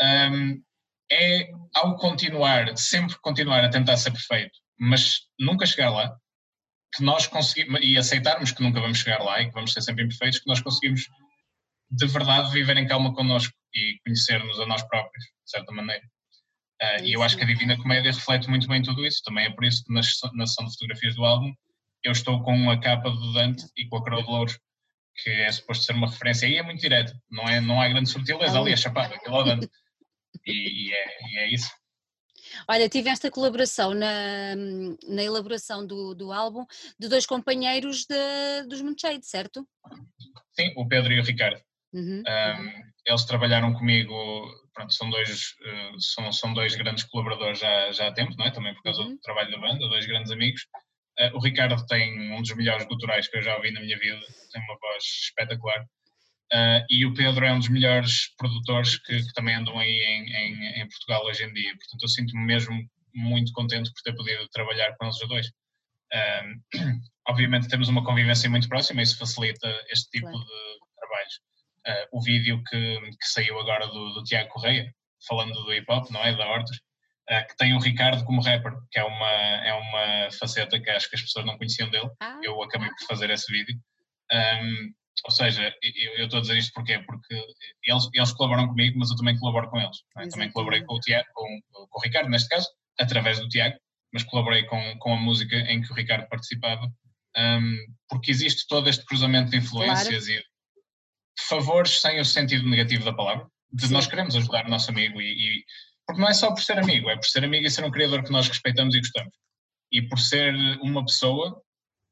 [0.00, 0.62] Um,
[1.10, 6.14] é ao continuar, sempre continuar a tentar ser perfeito, mas nunca chegar lá,
[6.94, 10.04] que nós conseguimos, e aceitarmos que nunca vamos chegar lá e que vamos ser sempre
[10.04, 11.06] imperfeitos, que nós conseguimos
[11.90, 16.02] de verdade viver em calma connosco e conhecer-nos a nós próprios, de certa maneira.
[16.80, 19.22] Uh, e eu acho que a Divina Comédia reflete muito bem tudo isso.
[19.24, 20.00] Também é por isso que na,
[20.34, 21.52] na sessão de fotografias do álbum
[22.04, 24.58] eu estou com a capa do Dante e com a coroa de louros,
[25.16, 26.46] que é suposto ser uma referência.
[26.46, 29.40] Aí é muito direto, não, é, não há grande subtileza ali, é chapado, aquilo é
[29.40, 29.68] o Dante.
[30.46, 31.70] E, e, é, e é isso.
[32.68, 34.54] Olha, tive esta colaboração na,
[35.08, 36.64] na elaboração do, do álbum
[36.98, 39.68] de dois companheiros de, dos Moonshade, certo?
[40.52, 41.60] Sim, o Pedro e o Ricardo.
[41.92, 42.22] Uhum.
[42.22, 44.14] Um, eles trabalharam comigo,
[44.74, 48.50] pronto, são dois, uh, são, são dois grandes colaboradores já, já há tempo, não é?
[48.50, 49.14] Também por causa uhum.
[49.14, 50.66] do trabalho da banda, dois grandes amigos.
[51.18, 54.20] Uh, o Ricardo tem um dos melhores guturais que eu já ouvi na minha vida,
[54.52, 55.82] tem uma voz espetacular.
[56.52, 60.32] Uh, e o Pedro é um dos melhores produtores que, que também andam aí em,
[60.32, 61.76] em, em, Portugal hoje em dia.
[61.76, 62.74] Portanto, eu sinto-me mesmo
[63.14, 65.50] muito contente por ter podido trabalhar com eles dois.
[67.28, 70.38] Obviamente temos uma convivência muito próxima isso facilita este tipo claro.
[70.38, 70.77] de.
[71.88, 74.92] Uh, o vídeo que, que, saiu agora do, do, Tiago Correia,
[75.26, 76.36] falando do hip hop, não é?
[76.36, 76.78] Da Hortus,
[77.48, 81.16] que tem o Ricardo como rapper, que é uma, é uma faceta que acho que
[81.16, 82.10] as pessoas não conheciam dele.
[82.20, 82.38] Ah.
[82.42, 83.74] Eu acabei por fazer esse vídeo.
[84.32, 84.92] Um,
[85.24, 86.98] ou seja, eu, eu, estou a dizer isto porquê?
[87.00, 87.34] porque
[87.84, 89.98] eles, eles colaboram comigo, mas eu também colaboro com eles.
[90.16, 90.28] É?
[90.28, 92.68] Também colaborei com o, Tiago, com, com, o Ricardo, neste caso,
[92.98, 93.76] através do Tiago,
[94.12, 96.90] mas colaborei com, com a música em que o Ricardo participava,
[97.36, 97.76] um,
[98.08, 100.42] porque existe todo este cruzamento de influências claro.
[101.48, 103.92] Favores sem o sentido negativo da palavra, de Sim.
[103.92, 105.64] nós queremos ajudar o nosso amigo, e, e,
[106.06, 108.24] porque não é só por ser amigo, é por ser amigo e ser um criador
[108.24, 109.32] que nós respeitamos e gostamos.
[109.92, 111.50] E por ser uma pessoa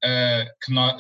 [0.05, 0.97] uh, que nós,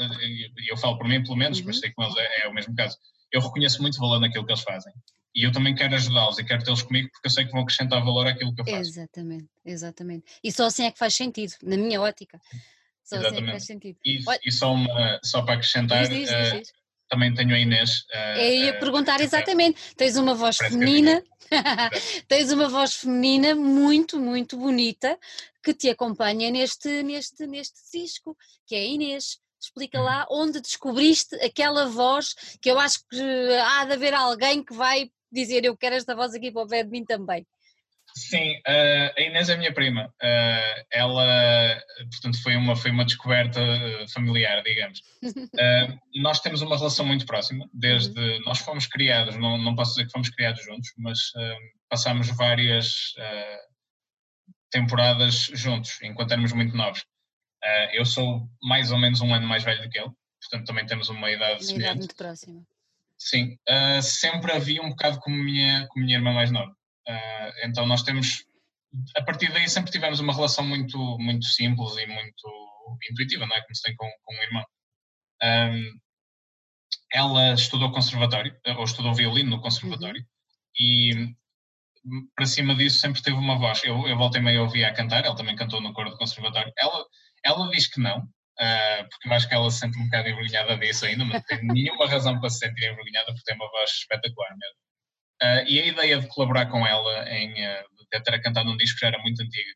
[0.68, 1.66] eu falo por mim pelo menos, uhum.
[1.66, 2.96] mas sei que com eles é, é, o mesmo caso,
[3.32, 4.92] eu reconheço muito valor naquilo que eles fazem.
[5.34, 8.02] E eu também quero ajudá-los e quero tê-los comigo porque eu sei que vão acrescentar
[8.02, 8.80] valor àquilo que eu faço.
[8.80, 10.24] Exatamente, exatamente.
[10.42, 12.40] E só assim é que faz sentido, na minha ótica.
[13.04, 13.26] Só exatamente.
[13.26, 13.98] assim é que faz sentido.
[14.02, 16.72] E, e só, uma, só para acrescentar, diz, diz, diz,
[17.08, 18.00] também tenho a Inês.
[18.12, 19.94] Uh, Eu ia perguntar exatamente.
[19.96, 21.22] Tens uma voz feminina,
[22.28, 25.18] tens uma voz feminina muito, muito bonita
[25.62, 28.36] que te acompanha neste, neste, neste disco,
[28.66, 29.38] que é a Inês.
[29.60, 30.42] Explica lá uhum.
[30.42, 33.20] onde descobriste aquela voz que eu acho que
[33.64, 36.82] há de haver alguém que vai dizer eu quero esta voz aqui para o pé
[36.82, 37.46] de mim também.
[38.16, 40.06] Sim, uh, a Inês é a minha prima.
[40.06, 41.78] Uh, ela,
[42.10, 45.02] portanto, foi uma, foi uma descoberta eh, familiar, digamos.
[46.16, 48.18] Nós temos uma relação muito próxima, desde.
[48.18, 48.40] Uhum.
[48.46, 51.18] Nós fomos criados, não, não posso dizer que fomos criados juntos, mas
[51.90, 53.12] passámos várias
[54.70, 57.04] temporadas juntos, enquanto éramos muito novos.
[57.92, 60.10] eu sou mais ou menos um ano mais velho do que ele,
[60.40, 61.84] portanto, também temos uma idade uma semelhante.
[61.84, 62.62] Idade muito próxima.
[63.18, 63.58] Sim,
[64.00, 66.74] sempre havia um bocado como minha, como minha irmã mais nova.
[67.08, 68.44] Uh, então nós temos,
[69.16, 72.66] a partir daí sempre tivemos uma relação muito, muito simples e muito
[73.10, 73.60] intuitiva, não é?
[73.62, 74.64] Como se tem com, com um irmão.
[75.42, 76.00] Um,
[77.12, 80.26] ela estudou conservatório, ou estudou violino no conservatório, uhum.
[80.78, 81.34] e
[82.34, 83.82] para cima disso sempre teve uma voz.
[83.84, 86.72] Eu, eu voltei meio a ouvir a cantar, ela também cantou no coro do conservatório.
[86.78, 87.04] Ela,
[87.44, 90.76] ela diz que não, uh, porque eu acho que ela se sente um bocado envergonhada
[90.78, 93.90] disso ainda, mas não tem nenhuma razão para se sentir envergonhada, porque tem uma voz
[93.90, 94.85] espetacular mesmo.
[95.42, 98.76] Uh, e a ideia de colaborar com ela, em, uh, de ter a cantar num
[98.76, 99.70] disco já era muito antiga.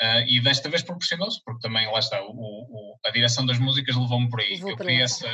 [0.00, 3.96] Uh, e desta vez proporcionou-se, porque também, lá está, o, o, a direção das músicas
[3.96, 4.56] levou-me por aí.
[4.56, 5.24] Vou Eu queria esse,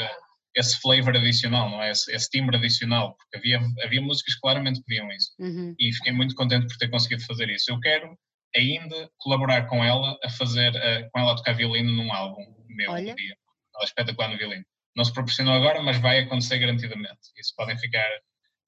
[0.54, 1.90] esse flavor adicional, não é?
[1.90, 5.32] Esse, esse, timbre adicional, porque havia, havia músicas que claramente pediam isso.
[5.38, 5.74] Uhum.
[5.78, 7.70] E fiquei muito contente por ter conseguido fazer isso.
[7.70, 8.16] Eu quero
[8.54, 10.72] ainda colaborar com ela a fazer,
[11.10, 12.44] com ela a tocar violino num álbum
[12.76, 13.12] meu Olha.
[13.12, 13.36] um dia.
[13.74, 14.64] Ela é espetacular no violino.
[14.94, 17.18] Não se proporcionou agora, mas vai acontecer garantidamente.
[17.38, 18.06] Isso podem ficar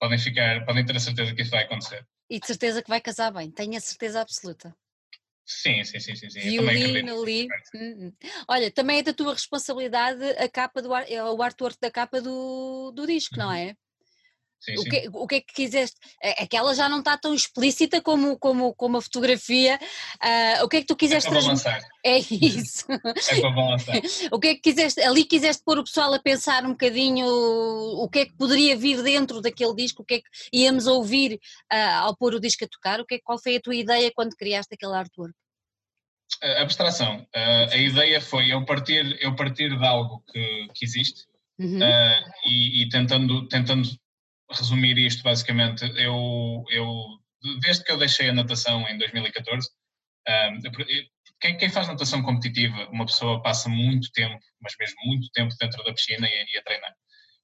[0.04, 2.06] podem ficar, podem ter a certeza que isso vai acontecer.
[2.28, 4.74] E de certeza que vai casar bem, tenho a certeza absoluta.
[5.46, 6.28] Sim, sim, sim, sim.
[6.30, 6.40] sim.
[6.40, 7.48] Violino ali.
[7.74, 8.12] Hum, hum.
[8.48, 12.92] Olha, também é da tua responsabilidade a capa do é o artwork da capa do,
[12.92, 13.54] do disco, não uhum.
[13.54, 13.76] é?
[14.64, 15.96] Sim, o, que, o que é que quiseste?
[16.38, 19.78] Aquela já não está tão explícita como, como, como a fotografia.
[20.14, 21.84] Uh, o que é que tu quiseste é transmitir?
[22.06, 22.84] É isso.
[22.92, 23.96] é para balançar.
[24.30, 25.00] o que é que quiseste?
[25.00, 29.02] Ali quiseste pôr o pessoal a pensar um bocadinho o que é que poderia vir
[29.02, 31.40] dentro daquele disco, o que é que íamos ouvir
[31.72, 33.00] uh, ao pôr o disco a tocar?
[33.00, 35.34] O que é, qual foi a tua ideia quando criaste aquele artwork?
[36.42, 37.26] Uh, abstração.
[37.34, 41.24] Uh, a ideia foi eu partir, eu partir de algo que, que existe
[41.58, 41.78] uhum.
[42.44, 43.88] e, e tentando, tentando
[44.50, 46.86] resumir isto, basicamente, eu, eu
[47.60, 49.68] desde que eu deixei a natação em 2014,
[50.28, 50.60] um,
[51.40, 55.82] quem, quem, faz natação competitiva, uma pessoa passa muito tempo, mas mesmo muito tempo dentro
[55.84, 56.94] da piscina e, e a treinar.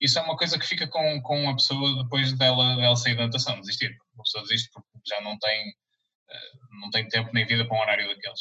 [0.00, 3.26] Isso é uma coisa que fica com, com a pessoa depois dela, dela sair da
[3.26, 3.94] natação, desistir.
[4.18, 7.80] A pessoa desiste porque já não tem, uh, não tem tempo nem vida para um
[7.80, 8.40] horário daqueles.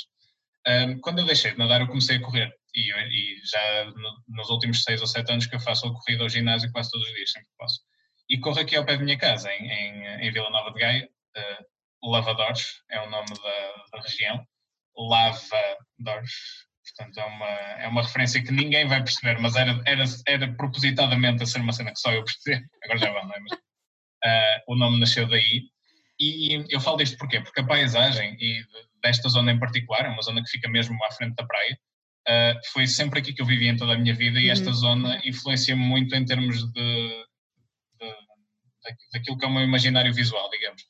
[0.67, 2.53] Um, quando eu deixei de nadar, eu comecei a correr.
[2.73, 6.23] E, e já no, nos últimos seis ou sete anos que eu faço a corrida
[6.23, 7.81] ao ginásio quase todos os dias, sempre que posso
[8.29, 11.09] e corro aqui ao pé da minha casa, em, em, em Vila Nova de Gaia.
[11.35, 14.45] Uh, Lavadores é o nome da, da região.
[14.95, 16.31] Lavadores.
[16.95, 21.43] Portanto, é uma, é uma referência que ninguém vai perceber, mas era, era, era propositadamente
[21.43, 22.65] a ser uma cena que só eu percebi.
[22.83, 23.39] Agora já vão, não é?
[23.39, 25.63] Mas, uh, o nome nasceu daí.
[26.19, 27.39] E eu falo disto porquê?
[27.41, 28.61] Porque a paisagem, e
[29.01, 31.79] desta zona em particular, é uma zona que fica mesmo à frente da praia,
[32.27, 34.51] uh, foi sempre aqui que eu vivi em toda a minha vida e uhum.
[34.51, 37.25] esta zona influencia-me muito em termos de,
[39.13, 40.83] daquilo que é o meu imaginário visual, digamos.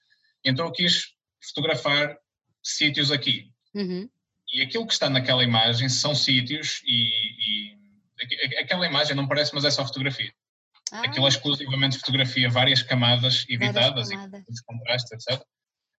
[0.43, 2.18] Então eu quis fotografar
[2.64, 3.52] sítios aqui.
[3.74, 4.10] Uhum.
[4.54, 7.80] E aquilo que está naquela imagem são sítios e, e
[8.60, 10.34] aquela imagem não parece, mas é só fotografia.
[10.91, 11.02] Ah.
[11.02, 14.60] Aquilo é exclusivamente fotografia, várias camadas editadas várias camadas.
[14.60, 15.41] e contrastes, etc.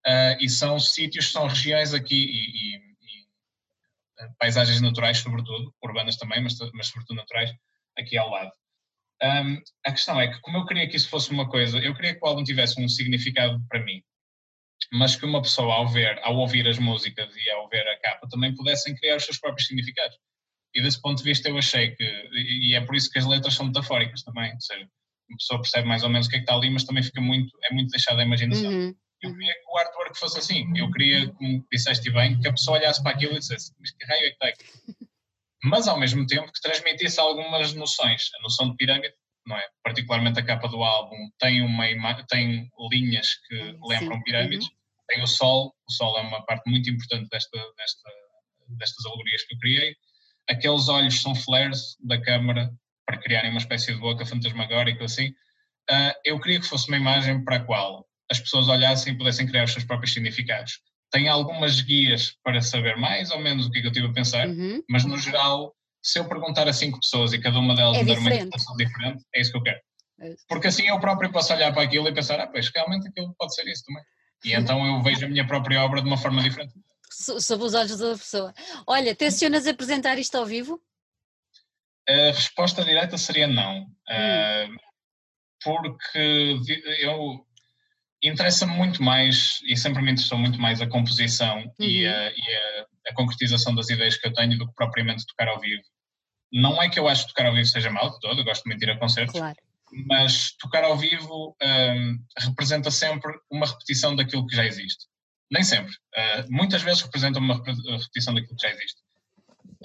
[0.07, 6.42] Uh, e são sítios, são regiões aqui e, e, e, paisagens naturais, sobretudo, urbanas também,
[6.42, 7.53] mas, mas sobretudo naturais,
[7.96, 8.51] aqui ao lado.
[9.23, 12.14] Um, a questão é que, como eu queria que isso fosse uma coisa, eu queria
[12.14, 14.03] que o álbum tivesse um significado para mim,
[14.93, 18.29] mas que uma pessoa, ao ver, ao ouvir as músicas e ao ver a capa,
[18.29, 20.16] também pudessem criar os seus próprios significados.
[20.75, 23.55] E desse ponto de vista, eu achei que, e é por isso que as letras
[23.55, 24.89] são metafóricas também, ou seja,
[25.29, 27.21] uma pessoa percebe mais ou menos o que é que está ali, mas também fica
[27.21, 28.71] muito, é muito deixada a imaginação.
[28.71, 28.95] Uhum.
[29.23, 30.66] Eu queria que o artwork fosse assim.
[30.77, 34.07] Eu queria, como disseste bem, que a pessoa olhasse para aquilo e dissesse: Mas que
[34.07, 34.64] raio é que está aqui?
[35.62, 38.30] Mas ao mesmo tempo que transmitisse algumas noções.
[38.38, 39.14] A noção de pirâmide,
[39.46, 39.64] não é?
[39.82, 43.54] Particularmente a capa do álbum tem, uma tem linhas que
[43.86, 44.22] lembram Sim.
[44.24, 44.74] pirâmides, uhum.
[45.08, 48.11] tem o sol, o sol é uma parte muito importante desta, desta,
[48.78, 49.94] destas alegorias que eu criei.
[50.48, 52.70] Aqueles olhos são flares da câmara
[53.06, 55.28] para criarem uma espécie de boca fantasmagórica assim.
[55.90, 59.46] Uh, eu queria que fosse uma imagem para a qual as pessoas olhassem e pudessem
[59.46, 60.78] criar os seus próprios significados
[61.11, 64.12] tem algumas guias para saber mais ou menos o que é que eu estive a
[64.12, 64.82] pensar, uhum.
[64.88, 68.14] mas no geral, se eu perguntar a cinco pessoas e cada uma delas é me
[68.14, 69.80] dar uma interpretação diferente, é isso que eu quero.
[70.48, 73.54] Porque assim eu próprio posso olhar para aquilo e pensar, ah, pois realmente aquilo pode
[73.54, 74.02] ser isso também.
[74.44, 76.74] E então eu vejo a minha própria obra de uma forma diferente.
[77.11, 78.54] Sob os olhos da pessoa.
[78.86, 80.80] Olha, tencionas apresentar isto ao vivo?
[82.08, 83.80] A resposta direta seria não.
[84.08, 84.74] Hum.
[84.74, 84.90] Uh,
[85.62, 86.58] porque
[87.00, 87.46] eu
[88.23, 91.73] interessa-me muito mais, e sempre me interessou muito mais a composição uhum.
[91.87, 95.49] e, a, e a, a, concretização das ideias que eu tenho do que propriamente tocar
[95.49, 95.83] ao vivo.
[96.53, 98.64] Não é que eu acho que tocar ao vivo seja mal de todo, eu gosto
[98.66, 99.57] muito de ir a concertos, claro.
[100.07, 105.07] mas tocar ao vivo um, representa sempre uma repetição daquilo que já existe.
[105.51, 105.93] Nem sempre.
[105.93, 109.01] Uh, muitas vezes representa uma repetição daquilo que já existe.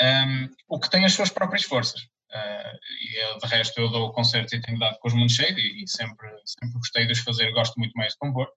[0.02, 2.02] Um, o que tem as suas próprias forças.
[2.32, 5.84] Uh, e de resto eu dou concertos e tenho dado com os mundos cheios e,
[5.84, 8.48] e, sempre, sempre gostei de os fazer, gosto muito mais de compor.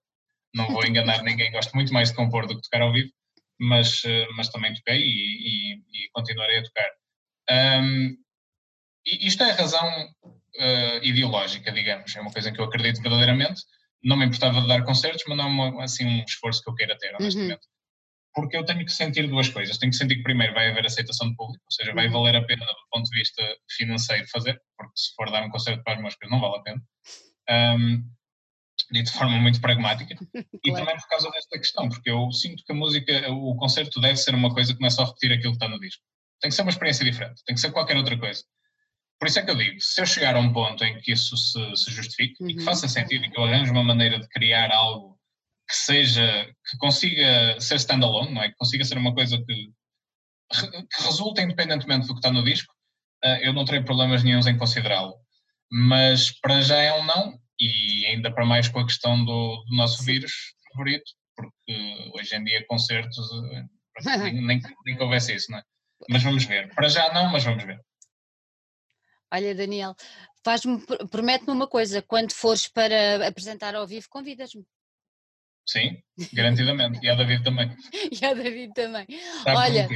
[0.53, 3.11] Não vou enganar ninguém, gosto muito mais de compor do que tocar ao vivo,
[3.59, 6.89] mas, uh, mas também toquei e, e, e continuarei a tocar.
[7.51, 8.17] Um,
[9.05, 13.61] isto é a razão uh, ideológica, digamos, é uma coisa que eu acredito verdadeiramente.
[14.03, 16.75] Não me importava de dar concertos, mas não é uma, assim um esforço que eu
[16.75, 17.65] queira ter, honestamente.
[17.65, 17.78] Uhum
[18.39, 19.77] porque eu tenho que sentir duas coisas.
[19.77, 22.13] Tenho que sentir que primeiro vai haver aceitação do público, ou seja, vai uhum.
[22.13, 23.43] valer a pena do ponto de vista
[23.75, 26.81] financeiro fazer, porque se for dar um concerto para as moscas não vale a pena.
[27.49, 28.03] Um,
[28.93, 30.15] e de forma muito pragmática.
[30.31, 30.47] claro.
[30.63, 34.15] E também por causa desta questão, porque eu sinto que a música, o concerto deve
[34.15, 36.01] ser uma coisa que não é só repetir aquilo que está no disco.
[36.39, 38.41] Tem que ser uma experiência diferente, tem que ser qualquer outra coisa.
[39.19, 41.35] Por isso é que eu digo, se eu chegar a um ponto em que isso
[41.35, 42.49] se, se justifique uhum.
[42.49, 42.65] e que uhum.
[42.65, 45.18] faça sentido e que eu arranjo uma maneira de criar algo
[45.69, 48.49] que seja, que consiga ser standalone, não é?
[48.49, 49.71] Que consiga ser uma coisa que,
[50.55, 52.73] que resulte independentemente do que está no disco,
[53.23, 55.15] uh, eu não terei problemas nenhums em considerá-lo.
[55.71, 59.75] Mas para já é um não, e ainda para mais com a questão do, do
[59.75, 60.31] nosso vírus
[60.71, 63.17] favorito, porque hoje em dia concertos
[63.53, 63.63] eh,
[64.17, 65.63] nem, nem, nem que houvesse isso, não é?
[66.09, 66.73] Mas vamos ver.
[66.73, 67.79] Para já não, mas vamos ver.
[69.31, 69.95] Olha, Daniel,
[71.11, 74.65] promete-me uma coisa, quando fores para apresentar ao vivo, convidas-me.
[75.71, 76.01] Sim,
[76.33, 76.99] garantidamente.
[77.03, 77.69] E a David também.
[78.19, 79.05] e a David também.
[79.07, 79.87] Está Olha,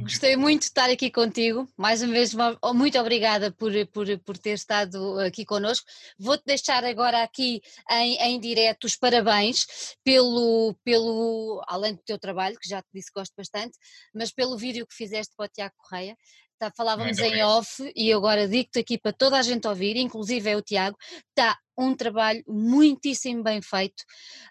[0.00, 1.68] gostei muito de estar aqui contigo.
[1.76, 2.34] Mais uma vez,
[2.74, 5.86] muito obrigada por, por, por ter estado aqui connosco.
[6.18, 7.62] Vou-te deixar agora aqui
[7.92, 9.66] em, em direto os parabéns
[10.02, 13.78] pelo, pelo, além do teu trabalho, que já te disse que gosto bastante,
[14.12, 16.16] mas pelo vídeo que fizeste para o Tiago Correia.
[16.58, 20.56] Tá, falávamos em off e agora digo-te aqui para toda a gente ouvir, inclusive é
[20.56, 20.94] o Tiago,
[21.30, 24.00] está um trabalho muitíssimo bem feito,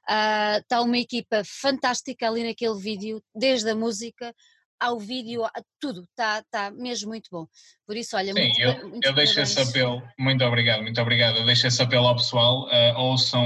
[0.10, 4.34] uh, está uma equipa fantástica ali naquele vídeo, desde a música
[4.80, 7.46] ao vídeo, a tudo, está, está mesmo muito bom.
[7.86, 11.38] Por isso, olha, Sim, muito, eu, muito eu deixo esse apelo, muito obrigado, muito obrigado,
[11.38, 13.46] eu deixo esse apelo ao pessoal, uh, ouçam,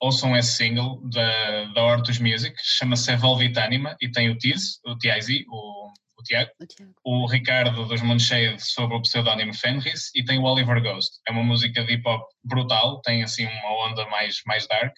[0.00, 4.96] ouçam esse single da, da Hortus Music, chama-se Evolvit Anima e tem o Tiz, o
[4.98, 6.94] TIZ, o o Tiago, o, Tiago.
[7.04, 11.18] o Ricardo dos Monshade sobre o pseudónimo Fenris e tem o Oliver Ghost.
[11.28, 14.94] É uma música de hip hop brutal, tem assim uma onda mais, mais dark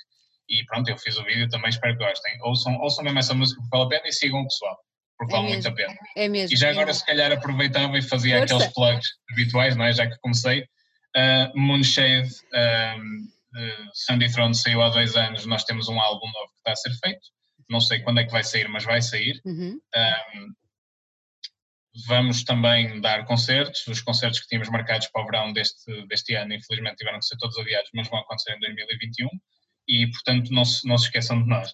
[0.49, 2.39] e pronto, eu fiz o vídeo também, espero que gostem.
[2.43, 4.77] Ouçam, ouçam mesmo essa música porque vale a pena e sigam o pessoal,
[5.17, 5.63] porque é vale mesmo.
[5.63, 5.99] muito a pena.
[6.17, 6.55] É mesmo.
[6.55, 8.55] E já agora, é se calhar, aproveitava e fazia Força.
[8.55, 9.93] aqueles plugs habituais, não é?
[9.93, 10.67] Já que comecei.
[11.15, 16.49] Uh, Moonshade, um, uh, Sandy Throne saiu há dois anos, nós temos um álbum novo
[16.53, 17.27] que está a ser feito.
[17.71, 19.41] Não sei quando é que vai sair, mas vai sair.
[19.45, 19.79] Uhum.
[19.95, 20.53] Um,
[22.07, 26.55] Vamos também dar concertos, os concertos que tínhamos marcados para o verão deste, deste ano,
[26.55, 29.29] infelizmente tiveram que ser todos adiados, mas vão acontecer em 2021
[29.89, 31.71] e, portanto, não se, não se esqueçam de nós.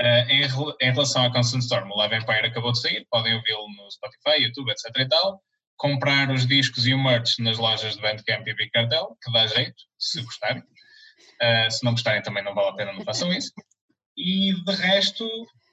[0.00, 0.42] Uh, em,
[0.80, 4.42] em, relação à Constant Storm, o Live Empire acabou de sair, podem ouvi-lo no Spotify,
[4.42, 5.40] YouTube, etc e tal.
[5.76, 9.46] Comprar os discos e o merch nas lojas de Bandcamp e Big Cartel, que dá
[9.46, 10.62] jeito, se gostarem.
[10.62, 13.52] Uh, se não gostarem também não vale a pena, não façam isso.
[14.16, 15.28] E de resto,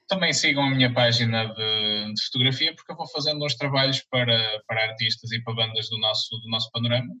[0.08, 4.62] também sigam a minha página de, de, fotografia, porque eu vou fazendo uns trabalhos para,
[4.66, 7.14] para artistas e para bandas do nosso, do nosso panorama.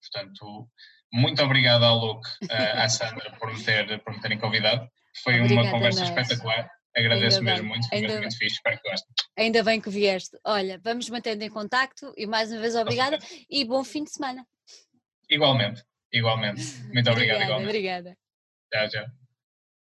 [0.00, 0.68] Portanto,
[1.12, 4.86] muito obrigado ao Luke, à Sandra, por me, ter, por me terem convidado.
[5.22, 6.68] Foi Obrigada uma conversa espetacular.
[6.94, 7.72] Agradeço Ainda mesmo bem.
[7.72, 9.14] muito, foi Ainda muito fixe, espero que gostem.
[9.38, 10.36] Ainda bem que vieste.
[10.44, 14.46] Olha, vamos mantendo em contacto e mais uma vez obrigada e bom fim de semana.
[15.30, 15.82] Igualmente,
[16.12, 16.62] igualmente.
[16.92, 17.68] Muito obrigado, igualmente.
[17.68, 18.18] Obrigada.
[18.70, 19.21] Tchau, tchau.